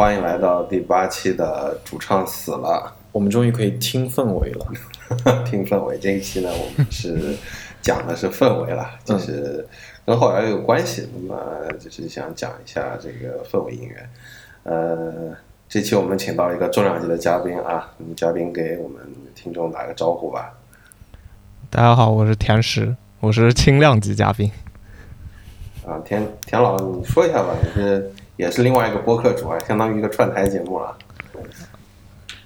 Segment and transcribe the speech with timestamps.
[0.00, 4.66] 欢迎来到第八期的主唱死了，我们终于可以听氛围了。
[5.44, 7.36] 听氛围这一期呢，我们是
[7.82, 9.68] 讲的是氛围了，就是
[10.06, 11.06] 跟后来有关系。
[11.12, 11.38] 那么
[11.78, 14.08] 就是想讲一下这个氛围音乐。
[14.62, 15.36] 呃，
[15.68, 19.02] 这期我们请到一个重量级的嘉宾啊，嘉宾给我们
[19.34, 20.54] 听众打个招呼吧。
[21.68, 24.50] 大家好，我是田石，我是轻量级嘉宾。
[25.86, 30.96] 啊，田田老，你说一下吧，你是也是另外一个播客主啊，相当于一个串台节目了。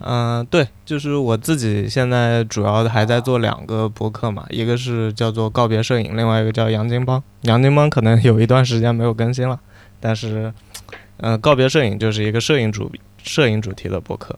[0.01, 7.23] 嗯，对，就是我自己现在主要还在做两个播客嘛，一个是叫做告别摄影，另外一个叫杨金帮。
[7.43, 9.59] 杨金帮可能有一段时间没有更新了，
[10.01, 10.53] 但是，
[11.19, 12.91] 嗯，告别摄影就是一个摄影主
[13.23, 14.37] 摄影主题的播客，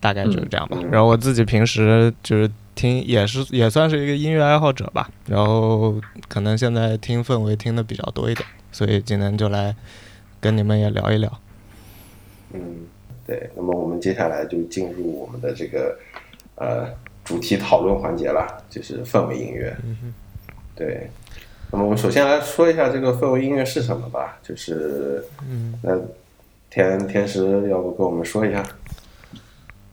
[0.00, 0.78] 大概就是这样吧。
[0.90, 5.08] 然后我自己平时就是听，也是也算是一个音乐爱好者吧。
[5.26, 9.76] 然后可能现在听氛围听的比较多一点，所以今天就来
[10.40, 11.40] 跟你们也聊一聊。
[12.52, 12.86] 嗯。
[13.26, 15.96] 对，那么我们接下来就进入我们的这个
[16.56, 16.88] 呃
[17.24, 19.76] 主题讨论环节了，就是氛围音乐。
[19.84, 20.12] 嗯
[20.74, 21.08] 对，
[21.70, 25.96] 那么我们首先来说一下这个氛围音乐是什么吧，就是嗯，那
[26.70, 28.66] 天天时要不跟我们说一下？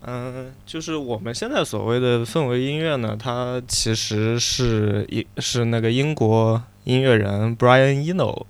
[0.02, 8.46] 嗯，就是我们现在所谓的氛围音乐呢，它其实是一是那个英国音乐人 Brian Eno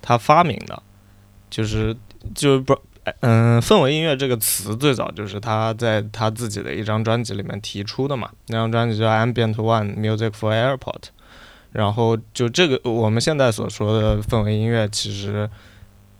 [0.00, 0.80] 他发明的，
[1.50, 1.96] 就是
[2.34, 2.78] 就是不。
[3.20, 8.30] 嗯，氛围音乐这个词最早就是他在他自己的一张专辑里面提出的嘛。
[8.48, 10.78] 那张专辑叫《Ambient One Music for Airport》，
[11.72, 15.48] 然后就这个我们现在所说的氛围音乐，其实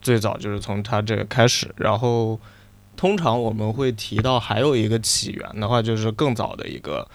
[0.00, 1.72] 最早就是从他这个开始。
[1.76, 2.40] 然后
[2.96, 7.06] 通常我们会提到还有一个起源的话，就是更早的一个，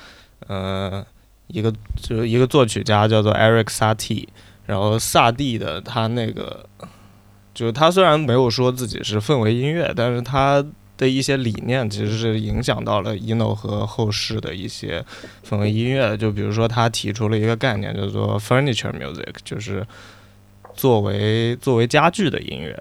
[0.48, 1.04] 呃，
[1.48, 4.28] 一个就是一个作曲家叫做 Eric Satie，
[4.68, 6.70] 然后萨蒂的他那个。
[7.56, 10.64] 就是他虽然没有说自己是氛围音乐，但是他
[10.98, 15.04] 的一些理念其实是影响到了 ino 和后世的一些
[15.50, 16.18] 氛围音乐。
[16.18, 19.88] 就比如说他提出了一个概念叫做 furniture music，就是
[20.74, 22.78] 作为作为家具的音乐。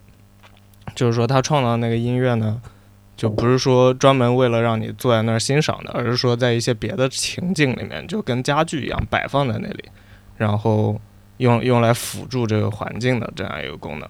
[0.95, 2.61] 就是说他创造那个音乐呢，
[3.17, 9.85] 就不是说专门为了让你坐在那儿欣赏的，而是说在一些别的情境里面，就跟家具一样摆放在那里，
[10.37, 11.01] 然后
[11.39, 14.09] 用用来辅助这个环境的这样一个功能。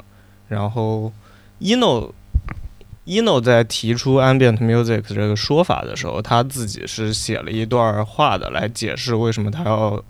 [0.55, 1.13] 然后
[1.61, 10.01] ，ino，ino 在提出 ambient music 这个说法的时候，他自己是写了一段话的，来解释为什么他要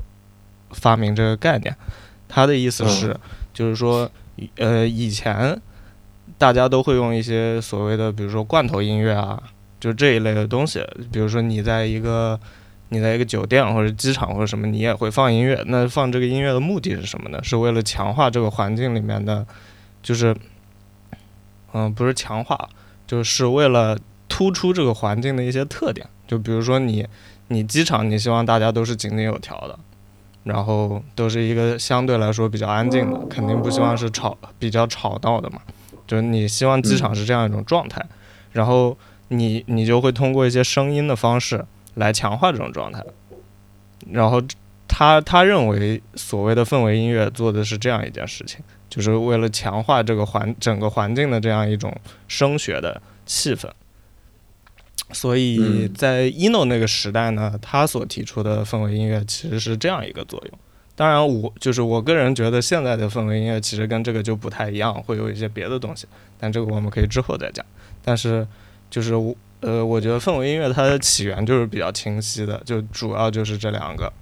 [0.71, 1.75] 发明这个概念。
[2.29, 3.17] 他的意思是，
[3.55, 4.11] 就是说，
[4.57, 5.59] 呃，以前
[6.37, 9.43] 大家都会用一些所谓的，比如说罐头音乐啊，
[9.81, 10.85] 就这一类的东西。
[11.11, 12.39] 比如说，你在一个
[12.91, 15.63] 你在一个酒店或者机场或者什么，你也会放音乐。
[15.67, 17.39] 那放这个音乐的目的是什么呢？
[17.43, 19.47] 是为了强化这个环境里面的。
[20.05, 20.37] 就是，
[21.73, 22.69] 嗯，不是强化，
[23.07, 23.99] 就是为了
[24.29, 26.07] 突出这个环境的一些特点。
[26.29, 27.07] 就比如说你，
[27.49, 29.79] 你机场，你希望大家都是井井有条的，
[30.43, 35.61] 然后都是一个相对来说比较安静的，肯定不希望是吵比较吵闹的嘛。
[36.07, 38.05] 就是你希望机场是这样一种状态，
[38.53, 38.97] 然后
[39.29, 43.03] 你你就会通过一些声音的方式来强化这种状态。
[44.11, 44.43] 然后
[44.97, 48.61] 他他认为所谓的氛围音乐做的是这样一件事情。
[48.89, 51.93] 就是为了强化这个环整个环境的这样一种
[52.29, 53.69] 声学的气氛，
[55.11, 60.59] 所以在 ino 那个时代呢，他所提出的氛围音乐其实是这样一个作用。
[60.95, 66.07] 当然，我就是我个人觉得现在的氛围音乐其实跟这个就不太一样，会有一些别的东西，
[66.39, 67.67] 但这个我们可以之后再讲。
[68.05, 68.47] 但是
[68.89, 74.13] 就是我呃，我觉得氛围音乐它的起源就是比较清晰的，就主要就是这两个。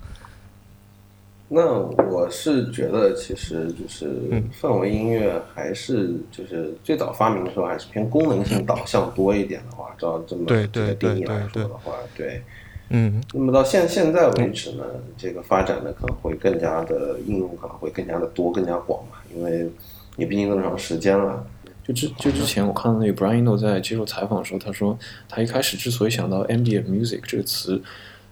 [1.55, 1.79] 那
[2.11, 4.11] 我是觉得，其实就是
[4.59, 12.41] 氛围音乐还是就是最早发明的时候还是偏功能性导向多一点的话，照这么这个定义来说的话，对，
[12.89, 13.23] 嗯。
[13.35, 14.85] 那么到现现在为止呢，
[15.19, 19.71] 这个发展的可能会更加的应用可能会更加的多、更加广嘛，因为
[20.17, 21.47] 也毕竟那么长时间了。
[21.87, 24.99] 就之就之前我看到那个 Brian Eno 在接受采访的时候，他说
[25.29, 27.83] 他一开始之所以想到 ambient music 这个词，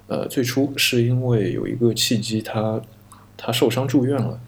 [0.06, 2.81] 呃，最初是因为有一个契机，他。
[3.43, 4.39] 他受伤住院了，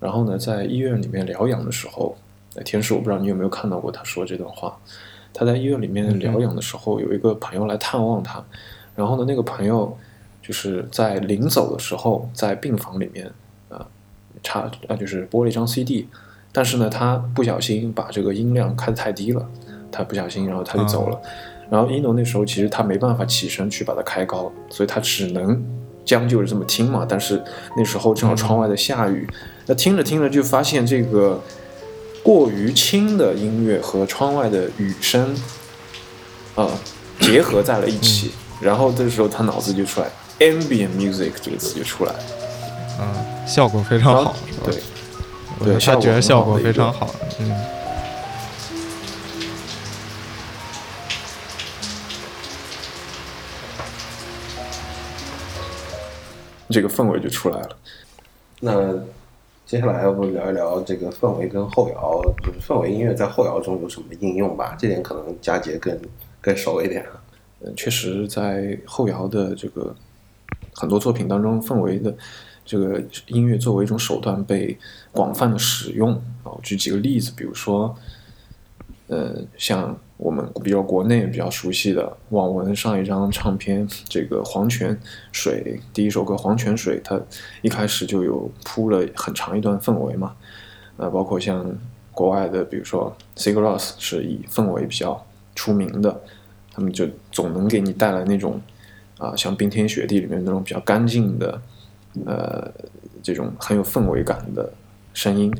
[0.00, 2.16] 然后呢，在医院里面疗养的时候，
[2.64, 4.76] 天使，我不知道你有没有看到过他说这段话。
[5.32, 8.44] 他在医院里面疗养的时候，有一个朋友来探望他，
[8.96, 9.96] 然后呢，那个朋友
[10.42, 13.30] 就是在临走的时候，在病房里面
[13.68, 13.86] 啊
[14.42, 16.08] 插啊就是播了一张 CD，
[16.50, 19.48] 但是呢，他不小心把这个音量开得太低了，
[19.92, 21.20] 他不小心，然后他就走了。
[21.70, 25.64] 然后伊诺那时候其实他没办法起身去把它开高，所以他只能。
[26.10, 27.40] 将就是这么听嘛，但是
[27.76, 29.24] 那时候正好窗外在下雨，
[29.66, 31.40] 那听着听着就发现这个
[32.24, 35.32] 过于轻的音乐和窗外的雨声，
[36.56, 36.68] 啊，
[37.20, 40.08] 结合在了一起，然后这时候他脑子就出来
[40.40, 42.18] ，ambient music 这个词就出来了，
[42.98, 44.34] 嗯，效果非常好？
[44.64, 44.74] 对，
[45.60, 47.08] 我觉得他觉得效果非常好，
[47.38, 47.79] 嗯。
[56.70, 57.76] 这个氛围就出来了。
[58.60, 58.94] 那
[59.66, 64.76] 接下来要不聊一聊这个氛围跟后摇，就是氛围音乐在后摇中有什么应用吧？
[64.78, 65.98] 这点可能佳杰更
[66.40, 67.04] 更熟一点。
[67.60, 69.94] 嗯，确实，在后摇的这个
[70.74, 72.14] 很多作品当中，氛围的
[72.64, 74.76] 这个音乐作为一种手段被
[75.12, 76.12] 广泛的使用。
[76.42, 77.94] 啊，举几个例子，比如说，
[79.10, 79.94] 呃，像。
[80.22, 84.94] 我们比较国内比较熟悉的网文上一张唱片，这个黄泉
[85.32, 87.18] 水第一首歌《黄泉水》，它
[87.62, 90.36] 一开始就有铺了很长一段氛围嘛。
[90.98, 91.74] 呃，包括像
[92.12, 95.24] 国外的，比如说 Sigur Rós 是以氛围比较
[95.54, 96.20] 出名的，
[96.70, 98.60] 他们就总能给你带来那种
[99.16, 101.62] 啊，像冰天雪地里面那种比较干净的，
[102.26, 102.70] 呃，
[103.22, 104.70] 这种很有氛围感的
[105.14, 105.50] 声音。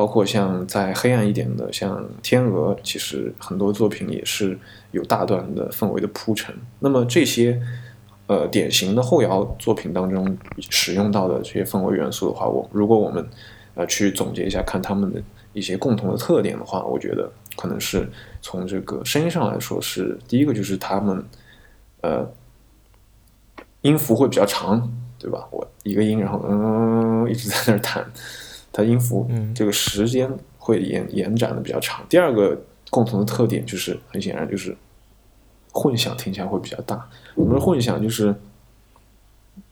[0.00, 4.58] 包括像再黑暗一点的，像《天鹅》，其实很多作品也是
[4.92, 6.54] 有大段的氛围的铺陈。
[6.78, 7.60] 那么这些
[8.26, 10.38] 呃典型的后摇作品当中
[10.70, 13.28] 使用到的这些氛围元素的话，我如果我们
[13.74, 18.08] 呃去总结一下，看他们的一些共同的特点的话，我觉得可能是
[18.40, 21.22] 从这个声音上来说，是第一个就是他们
[22.00, 22.26] 呃
[23.82, 25.46] 音符会比较长，对吧？
[25.50, 28.10] 我一个音，然后嗯一直在那儿弹。
[28.72, 32.04] 它音符这个时间会延延展的比较长。
[32.08, 32.56] 第二个
[32.88, 34.76] 共同的特点就是很显然就是
[35.72, 37.08] 混响听起来会比较大。
[37.34, 38.34] 我们混响就是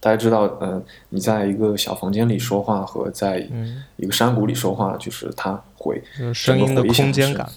[0.00, 3.48] 大家知道，嗯，你在一个小房间里说话和在
[3.96, 6.02] 一个山谷里说话，就是它会
[6.34, 7.48] 声音的空间感，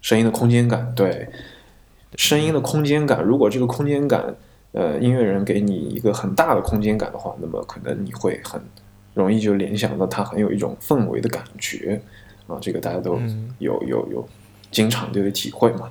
[0.00, 1.28] 声音的空间感，对，
[2.16, 3.22] 声音的空间感。
[3.22, 4.34] 如果这个空间感，
[4.72, 8.60] 呃，音乐人给你一个很大的空间感的话，那么可能你会很。
[9.14, 12.00] 容易就联想到它很有一种氛围的感觉
[12.46, 13.20] 啊，这个大家都
[13.58, 14.28] 有有有
[14.70, 15.90] 经常就有体会嘛。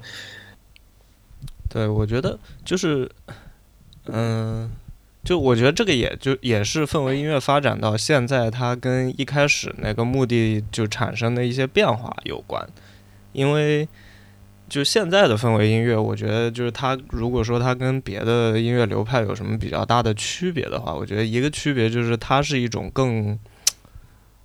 [1.69, 3.09] 对，我觉得就是，
[4.05, 4.69] 嗯，
[5.23, 12.67] 就我觉得这个也就也是氛围音乐发展到现在，它跟一开始那个目的就产生的一些变化有关，
[13.33, 13.87] 因为。
[14.71, 23.37] 就现在的氛围音乐，我觉得就是它，如果说它跟别的音乐流派有什么比较大的区别的话，我觉得一个区别就是它是一种更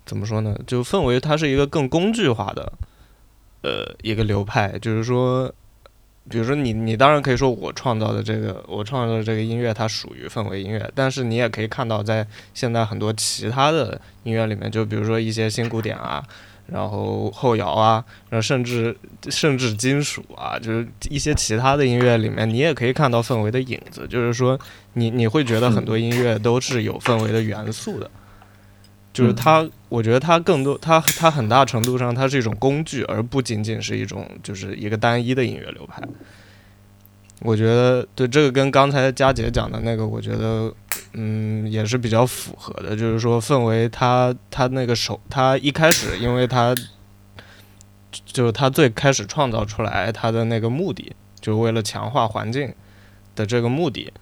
[0.05, 0.53] 怎么说呢？
[0.67, 2.73] 就氛围它是一个更工具化的
[3.61, 5.49] 呃一个流派，就是说，
[6.29, 16.21] 比如说你你当然可以说我创造的这个我创造的这个音乐它属于氛围音乐，但是你也可以看到在现在很多其他的音乐里面，就比如说一些新古典啊。
[16.71, 18.95] 然后后摇啊，然后甚至
[19.29, 24.05] 甚至金属啊，就是一些其他的音乐里面，你也可以看到氛围的影子。
[24.09, 24.59] 就是说，
[24.93, 28.11] 你你会觉得很多音乐都是有氛围的元素的。
[29.13, 36.01] 就是它，我觉得它更多，它它很大程度上它是一种工具，而不仅仅是一种就是一个单一的音乐流派。
[37.39, 40.73] 我觉得对这个跟刚才佳杰讲的那个，我觉得。
[41.13, 46.75] 嗯，也是比较符合的，就是说氛围，他他那个手，他一开始，因为他
[48.25, 52.73] 就是他最开始创造出来他的那个目的，就为了强化环境
[53.35, 54.13] 的这个目的，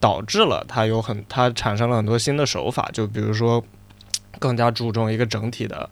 [0.00, 3.62] 导致了他有很他产生了很多新的手法，就比如说
[4.38, 5.88] 更加注重一个整体的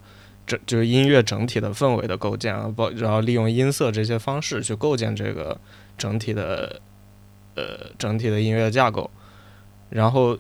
[0.46, 5.56] 整，就是音乐整体的氛围的构建啊，包然后利用音色这些方式去构建这个
[5.96, 6.80] 整体的
[7.54, 9.08] 呃整体的音乐架构。
[9.90, 10.38] 然后，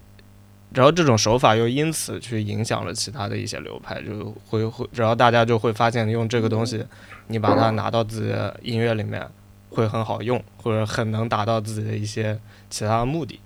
[0.72, 6.84] 然后这种手法又因此去影响了其他的一些流派，就会会，然后大家就会发现，用这个东西，
[7.26, 9.26] 你把它拿到自己的音乐里面，
[9.70, 12.38] 会很好用，或者很能达到自己的一些
[12.70, 13.40] 其他的目的。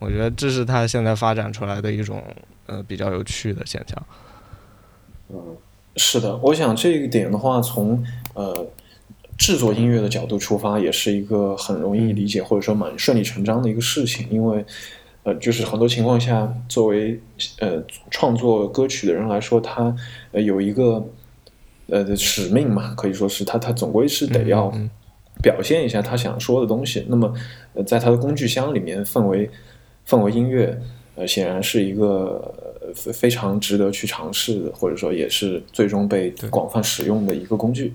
[0.00, 2.20] 我觉得这是它现在发展出来的一种
[2.66, 4.06] 呃比较有趣的现象。
[5.28, 5.56] 嗯，
[5.94, 8.66] 是的，我想这一点的话，从呃
[9.38, 14.66] 制作音乐的角度出发，也是一个很容易理解或者说蛮顺理成章的一个事情，因为。
[15.26, 17.20] 呃，就是很多情况下，作为
[17.58, 19.92] 呃创作歌曲的人来说，他
[20.30, 21.04] 呃有一个
[21.88, 24.72] 呃的使命嘛，可以说是他他总归是得要
[25.42, 27.04] 表现一下他想说的东西。
[27.08, 27.34] 那么，
[27.74, 29.50] 呃，在他的工具箱里面，氛围
[30.06, 30.80] 氛围音乐，
[31.16, 32.54] 呃，显然是一个
[32.94, 37.92] 非常值得去尝试的，或者说也是最终被广泛使用的一个工具。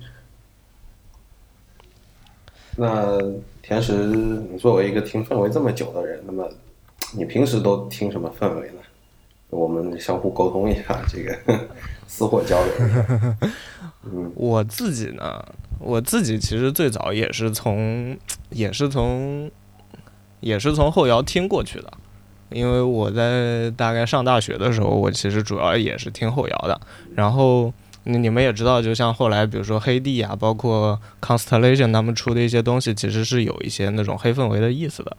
[2.76, 3.18] 那
[3.62, 6.46] 田石，你作为一个听氛围这么久的人，那么。
[7.14, 8.76] 你平时都听什么氛围呢？
[9.50, 11.38] 我们相互沟通一下，这个
[12.08, 12.72] 私货交流。
[14.04, 15.44] 嗯，我自己呢，
[15.78, 18.18] 我自己其实最早也是从，
[18.50, 19.52] 也是从，
[20.40, 21.92] 也是从后摇听过去的，
[22.50, 26.80] 因为我在大概上大学的时候，我其实主要也是听后摇的。
[27.14, 27.74] 然后
[28.06, 35.18] 你你们也知道，就像后来比如说黑帝啊，包括 Constellation 他们出的一些东西，其实是有一些那种黑氛围的意思的。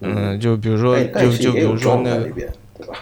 [0.00, 2.28] 嗯，就比如说，就就比如说那个，
[2.74, 2.94] 对吧？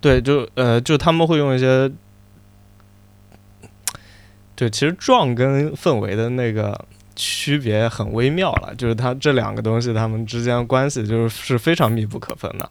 [0.00, 1.90] 对，就呃，就他们会用一些，
[4.54, 12.70] 对，其实壮跟氛围的那个区别很微妙了，就是它这两个东西它们之间关系就是是非常密不可分的。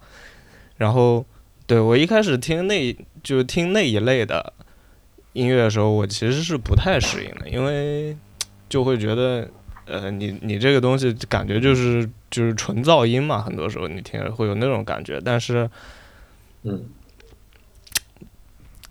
[0.77, 1.25] 然后，
[1.67, 4.53] 对我一开始听那，就听那一类的
[5.33, 8.15] 音乐的时候，我其实是不太适应的，因为
[8.69, 9.49] 就会觉得。
[9.89, 15.69] 呃，你你这个东西感觉就是就是纯噪音嘛，很多时候你听会有那种感觉，但是，
[16.63, 16.85] 嗯，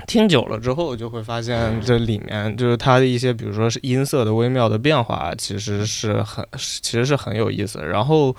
[0.06, 8.34] 听久了之后就会发现这里面就是它的一些，比如说是音色的微妙的变化，其实是很其实是很有意思，然后。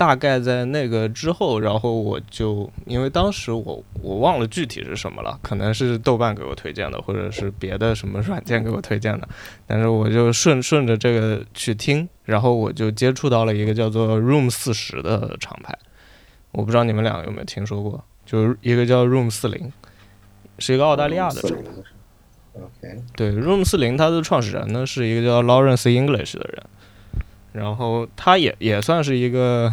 [0.00, 9.28] 大概在那个之后，然后我就因为当时我我忘了具体是什么了，可能是豆瓣给我推荐的，或者是别的什么软件给我推荐的，
[9.66, 15.78] 但是我就顺顺着这个去听，然后我就接触到了一个叫做 Room 四十的厂牌，
[16.52, 19.70] 我不知道你们两个有没有听说过，就是一个叫 Room 四零，
[20.58, 21.70] 是一个澳大利亚的厂牌。
[22.54, 26.62] OK，对，Room 四零它的创始人呢是一个叫 Lawrence English 的人，
[27.52, 29.70] 然后他也也算是一个。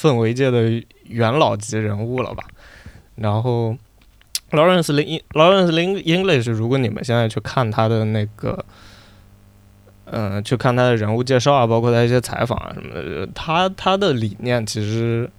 [0.00, 2.44] 氛围界的元老级人物了吧？
[3.16, 3.76] 然后
[4.50, 8.64] ，Lawrence Lin Lawrence Lin English，如果你们现在去看他的那个，
[10.06, 15.30] 嗯，去看他的人物介绍啊，包括他一些采访啊什么的，他他的理念其实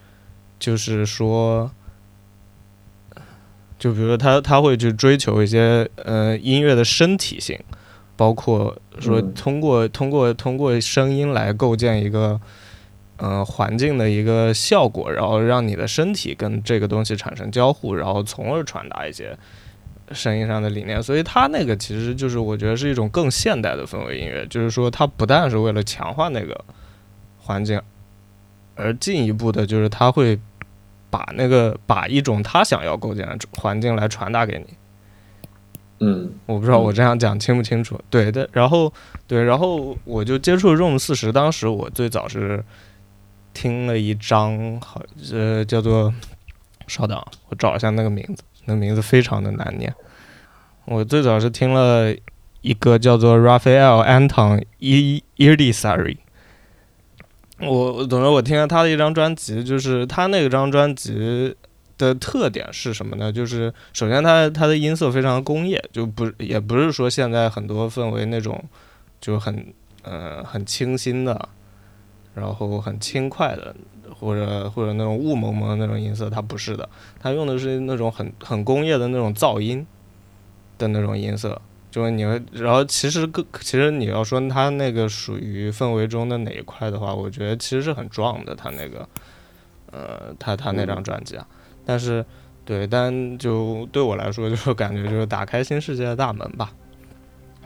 [0.60, 1.72] 就是说，
[3.80, 7.60] 就比如说他他会去追求一些呃音乐的身体性，
[8.16, 12.40] 包括说通过通过通过声音来构建一个。
[13.24, 19.38] 嗯，环境的一个效果，然后让你的身体跟这个东西产生交互，然后从而传达一些
[20.12, 21.04] 声音上的理念。
[21.04, 26.60] 所以它那个其实就是我觉得是一种更现代的氛围音乐，就是说它不但是为了强化那个
[27.38, 27.80] 环境，
[28.74, 30.40] 而进一步的就是它会
[31.12, 34.66] 把那个把一种他想要构建的环境来传达给你。
[36.00, 38.02] 嗯，我不知道我这样讲清不清楚。
[38.10, 38.92] 对的，然后
[39.28, 42.66] 对，然后我就接触 Room 四十，当时我最早是。
[43.54, 46.14] 听了一张，好，呃，叫做，
[46.88, 49.94] 稍等，我找一下那个名字，那名字非常的难念。
[50.86, 52.14] 我最早是听了
[52.62, 56.18] 一个叫做 Raphael Anton I Irdisari。
[57.60, 61.56] 我总之我听了他的一张专辑，就是他那张专辑
[61.98, 63.32] 的特点是什么呢？
[63.32, 68.64] 就是首先他他的音色非常工业，就不也不是说现在很多氛围那种
[69.20, 71.50] 就很呃很清新的。
[72.34, 73.76] 然后很轻快的，
[74.18, 76.88] 或者或者那种雾蒙蒙的那种音色，它不是的，
[77.20, 79.86] 它用的是那种很很工业的那种噪音
[80.78, 81.62] 的那种音色。
[81.90, 82.22] 就是你，
[82.54, 88.56] 然后其实更其实你要说它那个属于氛围中的哪一块的话，我觉得其实是很壮的。
[88.56, 89.06] 它那个，
[89.92, 91.46] 呃，它它那张专辑啊，
[91.86, 92.26] 但是
[92.64, 96.72] 对，但就对我来说，就是感觉就是打开新世界的大门吧。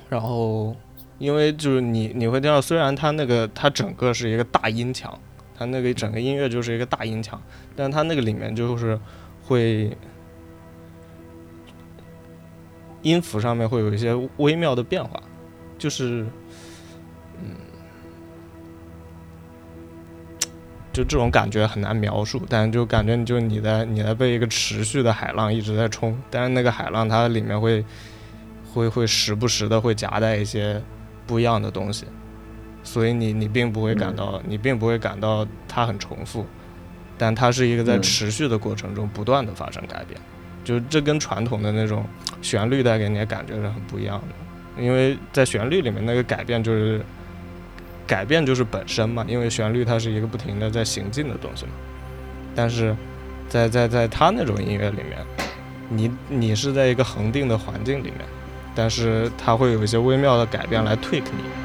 [0.10, 0.76] 然后。
[1.18, 5.18] 因为就是你你会听到，虽然它那个它整个是一个大音墙，
[5.58, 7.42] 它那个整个音乐就是一个大音墙，
[7.74, 9.00] 但它那个里面就是
[9.42, 9.96] 会
[13.02, 15.22] 音符上面会有一些微妙的变化，
[15.78, 16.26] 就是
[17.42, 17.56] 嗯，
[20.92, 27.86] 就这种感觉很难描述，但就感觉你就你在你在被一个持续的海浪一直在冲，但是那个海浪它里面会
[28.74, 30.84] 会会时不时的会夹带一些。
[31.26, 32.06] 不一样的东西，
[32.84, 36.46] 所以你你并不会感到你并不会感到它很重复，
[37.18, 40.20] 但它是一个在持续的过程中不断的发生改变，
[40.64, 42.06] 就这跟传统的那种
[42.42, 47.02] 旋律带给你的感觉是很不一样的，因为在旋律里面那个改变就是
[48.06, 51.72] 改变就是本身嘛，因为旋律它是一个不停的在行进的东西嘛，
[52.54, 52.96] 但是
[53.50, 55.26] 在在在它那种音乐里面，
[55.90, 58.20] 你你是在一个恒定的环境里面。
[58.76, 61.65] 但是它会有一些微妙的改变来 tweak 你。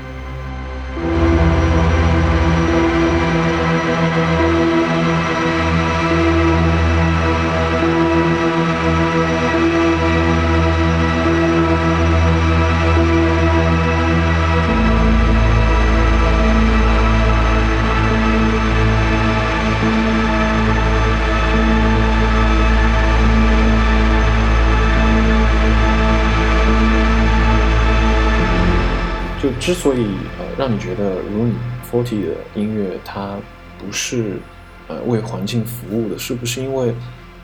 [29.70, 30.00] 之所以
[30.36, 31.52] 呃让你觉得 Room
[31.88, 33.38] Forty 的音乐它
[33.78, 34.40] 不是
[34.88, 36.92] 呃为环境服务的，是不是因为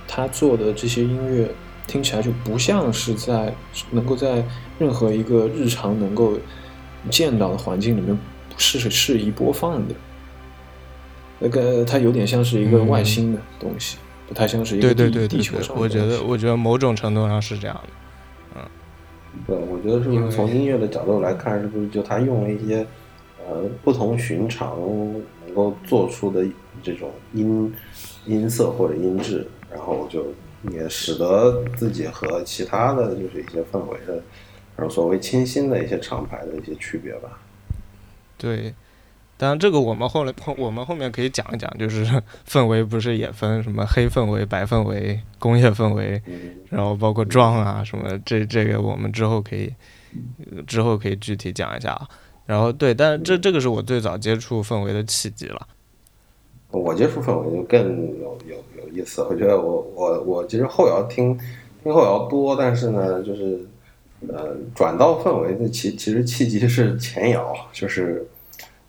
[0.09, 1.49] 他做的这些音乐
[1.87, 3.55] 听起来就不像是在
[3.93, 4.45] 能够在
[4.77, 6.37] 任何一个日常能够
[7.11, 8.19] 见到的环境里面
[8.57, 9.95] 适适宜播放的？
[11.39, 18.06] 那个它有点像是一个外星的东西，不太像是一个对对对对地球上的我觉得我觉得某种程度上是这样的。
[19.47, 22.87] 对，我觉得是不是从音乐的角度来看，是不是就他用了一些
[23.47, 24.79] 呃不同寻常
[25.45, 26.45] 能够做出的
[26.83, 27.75] 这种音
[28.25, 30.27] 音色或者音质，然后就
[30.71, 34.15] 也使得自己和其他的就是一些氛围的，
[34.77, 37.39] 然后所谓清新的一些厂牌的一些区别吧。
[38.39, 38.75] 对，
[39.39, 42.05] 当然这个我们后来后 我们后面可以讲一讲，就是
[42.49, 49.73] 氛围不是也分什么黑氛围、白氛围、工业氛围，嗯，然后包括妆啊什么，这这个我们之后可以
[50.51, 52.09] 呃之后可以具体讲一下啊。
[52.47, 55.67] 然后对，但是这这个是我最早接触氛围的契机了。
[56.71, 57.81] 我接触氛围就更
[58.21, 59.23] 有有有意思。
[59.23, 61.37] 我觉得我我我其实后摇听
[61.83, 63.67] 听后摇多，但是呢，就是
[64.29, 68.27] 呃转到氛围的其其实契机是前摇，就是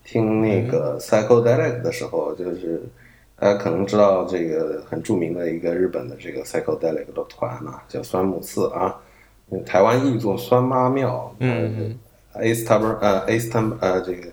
[0.07, 2.81] 听那个 psychedelic 的时候，就是
[3.35, 8.95] 大家可能知道这个很著名的一个日本的这个 psychedelic 的团啊，叫酸木寺啊，
[9.65, 11.99] 台湾译作酸妈庙，嗯
[12.33, 14.29] ，A Star 呃 A Star 呃这个。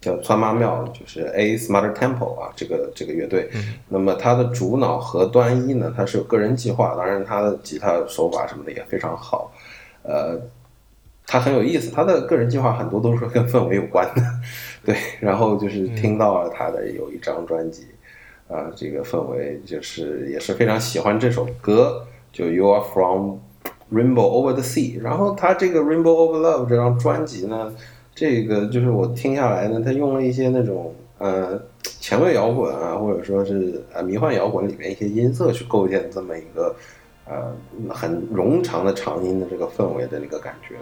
[0.00, 3.50] 叫川妈庙，就是 A Smart Temple 啊，这个这个乐队。
[3.86, 9.52] 那么它的主脑和端一呢，他是有个人计划，当然他的吉他手法什么的也非常好。
[10.02, 10.40] 呃，
[11.26, 14.22] 他很有意思，他的个人计划很多都是跟氛围有关的。
[14.90, 17.86] 对，然后就是听到了他的有一张专辑，
[18.48, 23.38] 啊、这个氛围就是也是非常喜欢这首歌，就 You Are From
[23.92, 25.00] Rainbow Over the Sea。
[25.00, 27.72] 然后他这个 Rainbow Over Love 这张专辑呢。
[28.12, 36.74] 这个就是我听下来呢，他用了一些那种呃前卫摇滚啊，或者说是呃迷幻摇滚里面一些音色去构建这么一个
[37.26, 37.54] 呃
[37.88, 40.74] 很冗长的长音的这个氛围的那个感觉。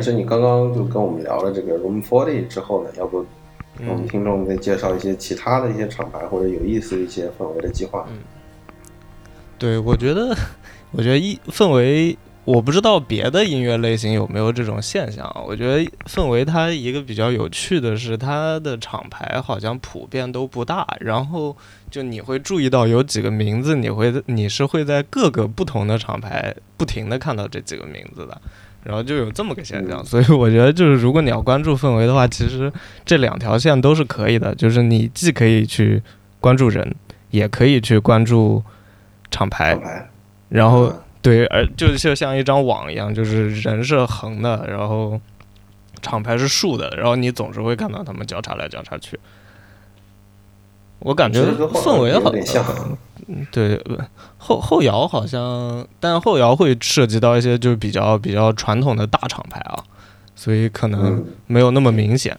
[0.00, 3.24] 么田师，你刚刚就跟我们聊了这个 Room Forty 之后呢，要不
[3.86, 8.06] 我们听众再介绍一些其他的一些厂牌或者有意思的一些氛围的计划？
[8.10, 8.18] 嗯
[9.58, 10.34] 对，我觉得，
[10.90, 15.42] 我觉得一氛围，我不知道别的音乐类型有没有这种现象啊。
[15.46, 21.54] 我觉得氛围它一个比较有趣的是，它的厂牌好像普遍都不大，然后
[21.90, 28.40] 就你会注意到有几个名字，你会你是会在各个不同的厂牌不停的看到这几个名字的。
[28.84, 30.04] 然后就有这么个现象，嗯。
[30.04, 32.72] 所以我觉得就是如果你要关注氛围的话，其实
[33.04, 36.02] 这两条线都是可以的，就是你既可以去
[36.40, 36.94] 关注人，
[37.30, 38.62] 也可以去关注
[39.30, 39.78] 厂牌。
[40.48, 41.00] 然后嗯。
[41.22, 45.20] 对，而就就像一张网一样，就是人是横的，然后
[46.00, 49.20] 厂牌是竖的，然后你总是会看到他们交叉来交叉去。
[51.00, 52.64] 我感觉氛围好像，
[53.50, 53.98] 对呃
[54.38, 59.82] 后后摇好像，但后摇会涉及到一些就是比较比较传统的大厂牌啊，
[60.34, 62.38] 所以可能嗯，没有那么明显。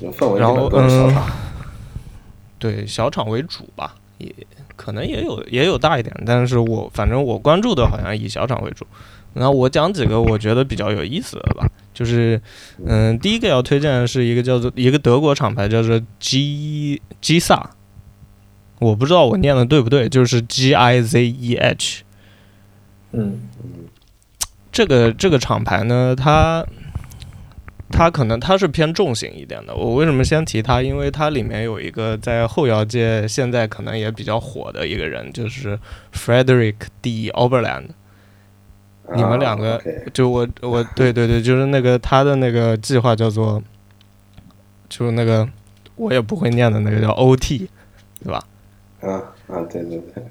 [0.00, 1.14] 就氛围然后嗯。
[2.56, 4.34] 对小厂为主吧，也
[4.74, 8.86] 可能也有也有大一点，但是我反正我关注的好像以小厂为主。
[9.34, 12.38] 然后我讲几个我觉得比较有意思的吧，就是
[12.84, 17.70] 嗯，第一个要推荐的是一个叫做一个德国厂牌叫做 G G 萨，
[18.80, 22.02] 我不知道我念的对不对，就是 G I Z E H。
[23.12, 23.40] 嗯
[24.72, 26.66] 这个这个厂牌呢，它
[27.90, 29.72] 它可能它是偏重型一点的。
[29.72, 30.82] 我为什么先提它？
[30.82, 35.78] 因为它里面有一个在后摇界现在可能也比较火的一个人，就是
[36.12, 37.30] Frederick D.
[37.30, 37.90] Oberland。
[39.14, 39.80] 你们两个
[40.12, 43.62] 就我我对对对，就是那个他的那个计划叫做，
[44.88, 45.48] 就是那个
[45.96, 47.68] 我也不会念的那个叫 OT，
[48.22, 48.44] 对吧？
[49.00, 49.10] 啊
[49.48, 50.24] 啊，对对对，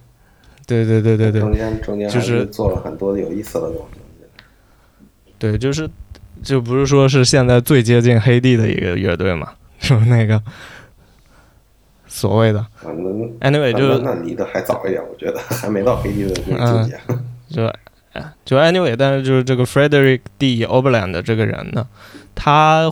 [0.66, 4.00] 对对对对对，中间中间就是是做了很多有意思的东西。
[5.38, 5.90] 对，就是
[6.42, 10.42] 就不是说是现在最接近黑帝的一个乐队嘛，就是那个
[12.08, 12.66] 所谓的
[13.42, 17.00] anyway 那就那离得还早一点，我觉得还没到黑帝的那个境界。
[17.50, 17.80] 就哎
[18.46, 20.66] 就 anyway，但是就是这个 Frederick D.
[20.66, 21.88] Oberland 这个人呢，
[22.36, 22.92] 他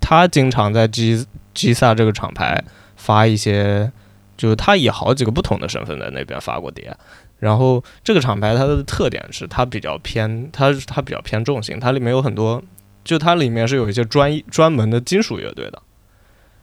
[0.00, 2.62] 他经常在 G G 萨这个厂牌
[2.96, 3.90] 发一些，
[4.36, 6.96] 就是他以好几个不同的身份在那边发过碟。
[7.38, 12.62] 然后这个厂牌它的特点是它比较偏，它它比较偏重型，它里面有很多，
[13.02, 15.82] 就它里面是有一些专专门的金属乐队的，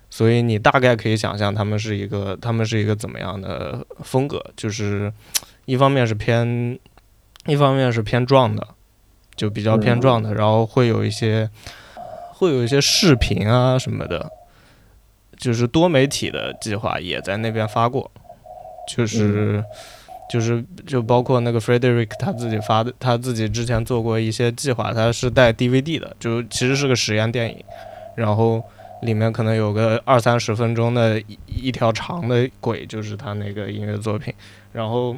[0.09, 5.11] 所以你大概可以想象他们是一个他们是一个怎么样的风格，就是
[5.65, 6.79] 一方面是偏
[7.45, 8.67] 一方面是偏壮的，
[9.35, 11.49] 就比较偏壮的，然后会有一些
[12.33, 14.29] 会有一些视频啊什么的，
[15.37, 18.11] 就是多媒体的计划也在那边发过，
[18.87, 19.63] 就是、
[20.29, 27.63] 就是就包括那个 Frederick 他自己发的，他自己之前做过一些计划，他是带 DVD 的，就其实是个实验电影，
[28.15, 28.61] 然后
[29.01, 34.33] 里面可能有个二三十分钟的一一条长的轨，就是他那个音乐作品，
[34.73, 35.15] 然后。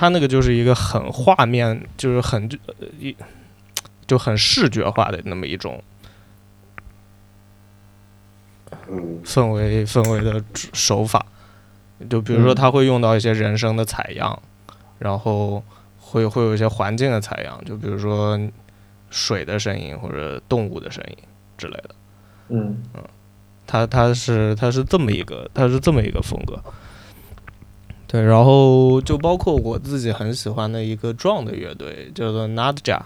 [0.00, 3.14] 他那个就是一个很画面，就是很呃一
[4.06, 5.84] 就很视觉化的那么一种
[8.88, 11.26] 嗯氛围氛围的手法。
[12.08, 14.42] 就比如说，他会用到一些人声的采样，
[14.98, 15.62] 然后
[15.98, 18.40] 会会有一些环境的采样，就比如说
[19.10, 21.18] 水的声音或者动物的声音
[21.58, 21.90] 之类的。
[22.48, 22.82] 嗯
[23.66, 26.58] 他他是他是这么一个他是这么一个风格，
[28.10, 32.98] 对，然后就包括我自己很喜欢的一个壮的乐队叫做 Nadja，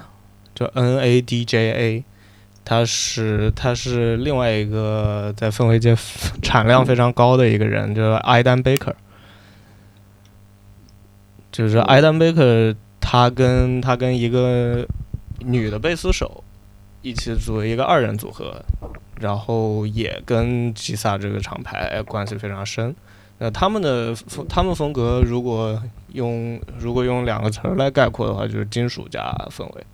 [0.54, 2.04] 就 N A D J A，
[2.64, 5.94] 他是他是另外一个在氛围界
[6.40, 8.96] 产量非常高的一个人，就是艾丹贝克，
[11.52, 14.88] 就是艾丹贝克，他跟他跟一个
[15.40, 16.42] 女的贝斯手
[17.02, 18.64] 一起组了一个二人组合，
[19.20, 22.96] 然后也跟吉萨这个厂牌关系非常深。
[23.38, 29.84] 那他们的风，他们风格如果用如果用两个词儿来概括的话，就是金属加氛围，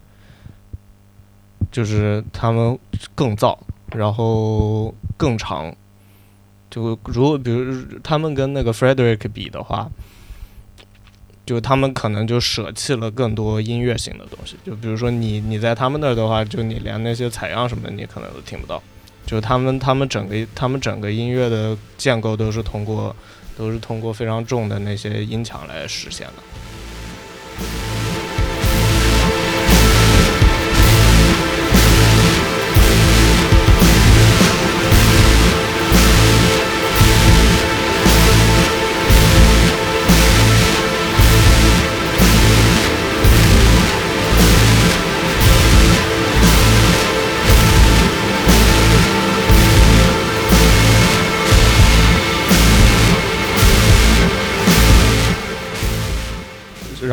[1.73, 2.79] 就是他们
[3.15, 3.57] 更燥，
[3.93, 5.75] 然后更长。
[6.69, 9.91] 就如果比如他们跟那个 Frederick 比的话，
[11.45, 14.57] 就他们可能就舍弃了更多音乐性的东西。
[14.63, 18.81] 就比如说你你在他们那儿的话，就你连那些采样什么的你可能都听不到。
[19.31, 23.15] 就他们他们整个他们整个音乐的建构都是通过
[23.57, 28.00] 都是通过非常重的那些音墙来实现的。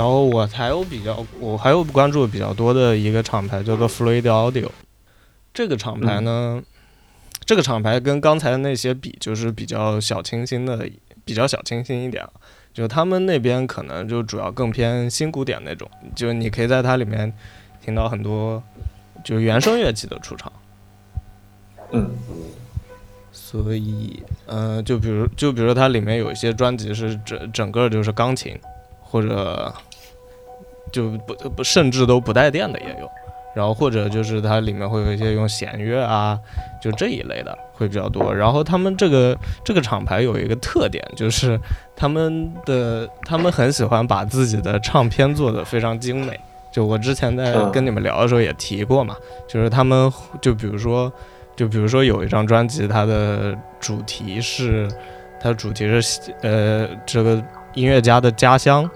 [0.08, 4.70] 后我还有比较，我还有关注比较多的一个厂牌叫做 Fluid Audio。
[5.54, 6.62] 这个厂牌呢，
[7.46, 10.90] 这个厂牌跟刚才那些比，就是比较小清新的，
[11.26, 12.26] 比较小清新一点。
[12.74, 17.34] 就他们那边可能就主要更偏新古典那种，就你可以在它里面
[17.84, 18.62] 听到很多
[19.24, 20.52] 就原声乐器的出场。
[21.92, 22.16] 嗯
[23.32, 28.60] 所以，呃，就比如就比如它里面有一些专辑是整整个就是钢琴，
[29.00, 29.74] 或者
[30.92, 33.10] 就不不甚至都不带电的也有，
[33.56, 36.40] 然后或者就是它里面会有一些用弦乐啊，
[36.82, 38.34] 就这一类的会比较多。
[38.34, 41.60] 然后他们这个这个厂牌有一个特点，就是
[41.96, 46.40] 他们的他们很喜欢把自己的唱片做得非常精美。
[46.72, 49.16] 就我之前在跟你们聊的时候也提过嘛，
[49.48, 51.12] 就是他们就比如说。
[51.58, 54.88] 就比如说有一张专辑，它的主题是，
[55.42, 58.88] 它的主题是呃这个音乐家的家乡，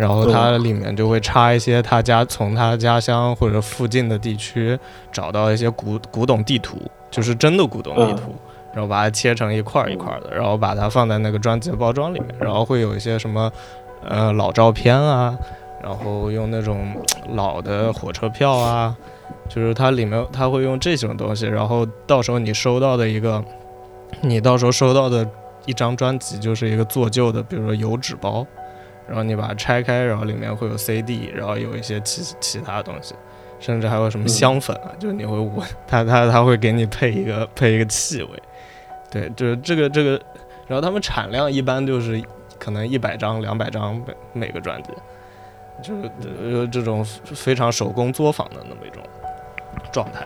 [0.00, 4.78] 然后它里面就会插一些他家从他家乡或者附近的地区
[5.12, 6.78] 找到一些古古董地图，
[7.10, 8.34] 就是真的古董地图，
[8.72, 13.52] 然后把它切成一块儿一块儿的，然后把它放在那个专辑包装里面，然后会有一些什么
[14.02, 15.36] 呃老照片啊，
[15.82, 16.96] 然后用那种
[17.34, 18.96] 老的火车票啊。
[19.48, 23.44] 就是它里面它会用这种东西，然后到时候你收到的一个，
[24.20, 25.28] 你到时候收到的
[25.66, 28.46] 一张专辑就是一个做旧的，比如说油纸包，
[29.10, 33.12] 然后你把它拆开，然后里面会有 CD，然后有一些其其他东西，
[33.58, 38.30] 甚至还有什么香粉啊，就是你会闻它它它会给你配一个配一个气味，
[39.10, 40.10] 对，就是这个这个，
[40.68, 42.22] 然后他们产量一般就是
[42.56, 44.14] 可能一百张、两百张每
[44.46, 44.90] 每个专辑，
[45.82, 49.02] 就是呃这种非常手工作坊的那么一种
[49.92, 50.24] 状态。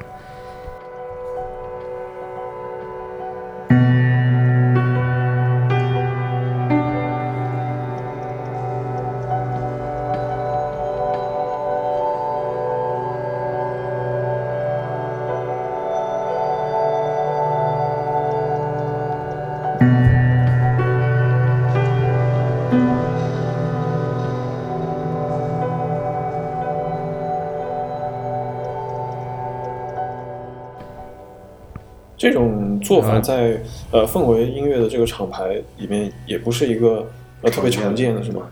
[32.24, 33.60] 这种做法在
[33.90, 37.06] 呃氛围音乐的这个厂牌里面也不是一个
[37.42, 38.48] 呃特别常见的，是吗？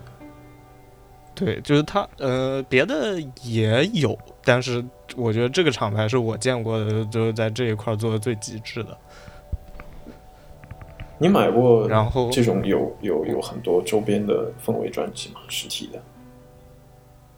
[1.33, 8.95] 对，就是它，呃，别的也有，但是我觉得这个厂牌是我见过的，就是在这一块做的最极致的。
[11.17, 15.39] 你买过然后这种有有有很多周边的氛围专辑吗？
[15.47, 15.99] 实体的？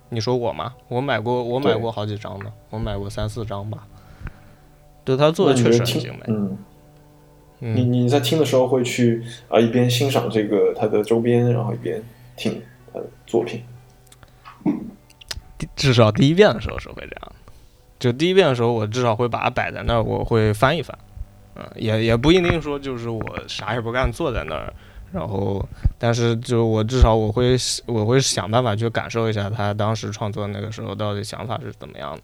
[0.09, 0.75] 你说我吗？
[0.89, 3.87] 我买过，我买过好几张呢，我买过三四张吧。
[5.05, 6.23] 对他做的确实很精美。
[6.27, 6.57] 嗯，
[7.59, 12.03] 你嗯，你在听的时候会去啊、一边欣赏这个他的周边，然后一边
[12.35, 13.63] 听他的作品。
[15.75, 17.31] 至少第一遍的时候是会这样的。
[17.97, 20.97] 就第一遍的时候，我至少会把它摆在那儿，我会翻一翻。
[21.55, 24.73] 嗯，也也不一定说就是我啥也不干坐在那儿，
[25.13, 25.65] 然后，
[25.97, 32.21] 但是就我至少我会我会想办法去感受一下他当时创作那个时候到底想法是怎么样的。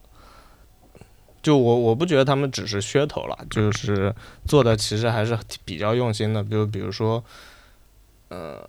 [1.42, 4.14] 就我我不觉得他们只是噱头了，就是
[4.46, 6.44] 做的其实还是比较用心的。
[6.44, 7.24] 就比如说，
[8.28, 8.64] 呃，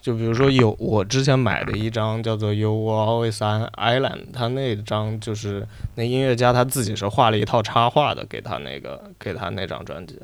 [0.00, 10.20] 就比如说有我之前买的一张叫做《You Will Always an Island》，他那张就是那音乐家他自己是画了一套插画的，给他那个给他那张专辑，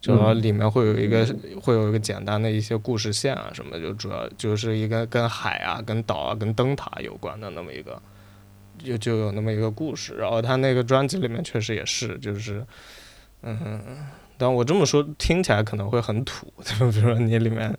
[0.00, 1.24] 就说里面会有一个、
[1.62, 8.02] 会有一个简单的一些故事线啊什么，就主要就是一个跟海啊、跟岛啊、跟灯塔有关的那么一个。
[8.78, 12.64] 就就有那么一个故事，然后他那个专辑里面确实也是，就是，
[13.42, 13.80] 嗯，
[14.36, 17.76] 但我这么说听起来可能会很土， 就比如说你里面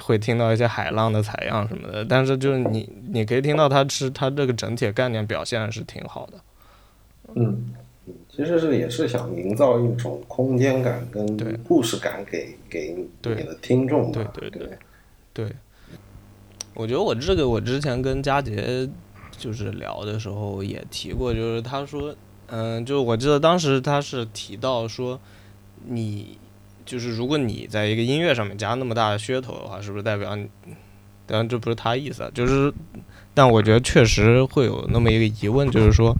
[0.00, 6.40] 会听到一些海浪的采样什么的，但是就是你你可以听到它是它这个整体概念表现是挺好的，
[7.34, 7.72] 嗯，
[8.28, 11.24] 其实是也是想营造一种空间感对。
[11.26, 14.12] 跟故事感给给你对的听众嘛。
[14.12, 14.78] 对对对。
[15.32, 15.48] 对，
[16.74, 18.88] 我觉得我这个我之前跟佳杰
[19.40, 22.14] 就是聊的时候也提过，就是他说，
[22.48, 25.18] 嗯，就我记得当时他是提到说，
[25.86, 26.36] 你
[26.84, 30.46] 就是如果你在一个音乐上面加那么大的噱头的话，是不是代表你？
[31.26, 32.70] 当然这不是他意思啊，就是，
[33.32, 36.12] 但我觉得确实会有那么一个疑问，就是说，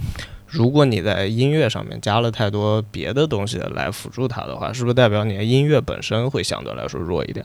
[0.46, 7.44] 如果你在音乐上面加了太多别的东西来辅助它的话，是不是代表你的音乐本身会相对来说弱一点？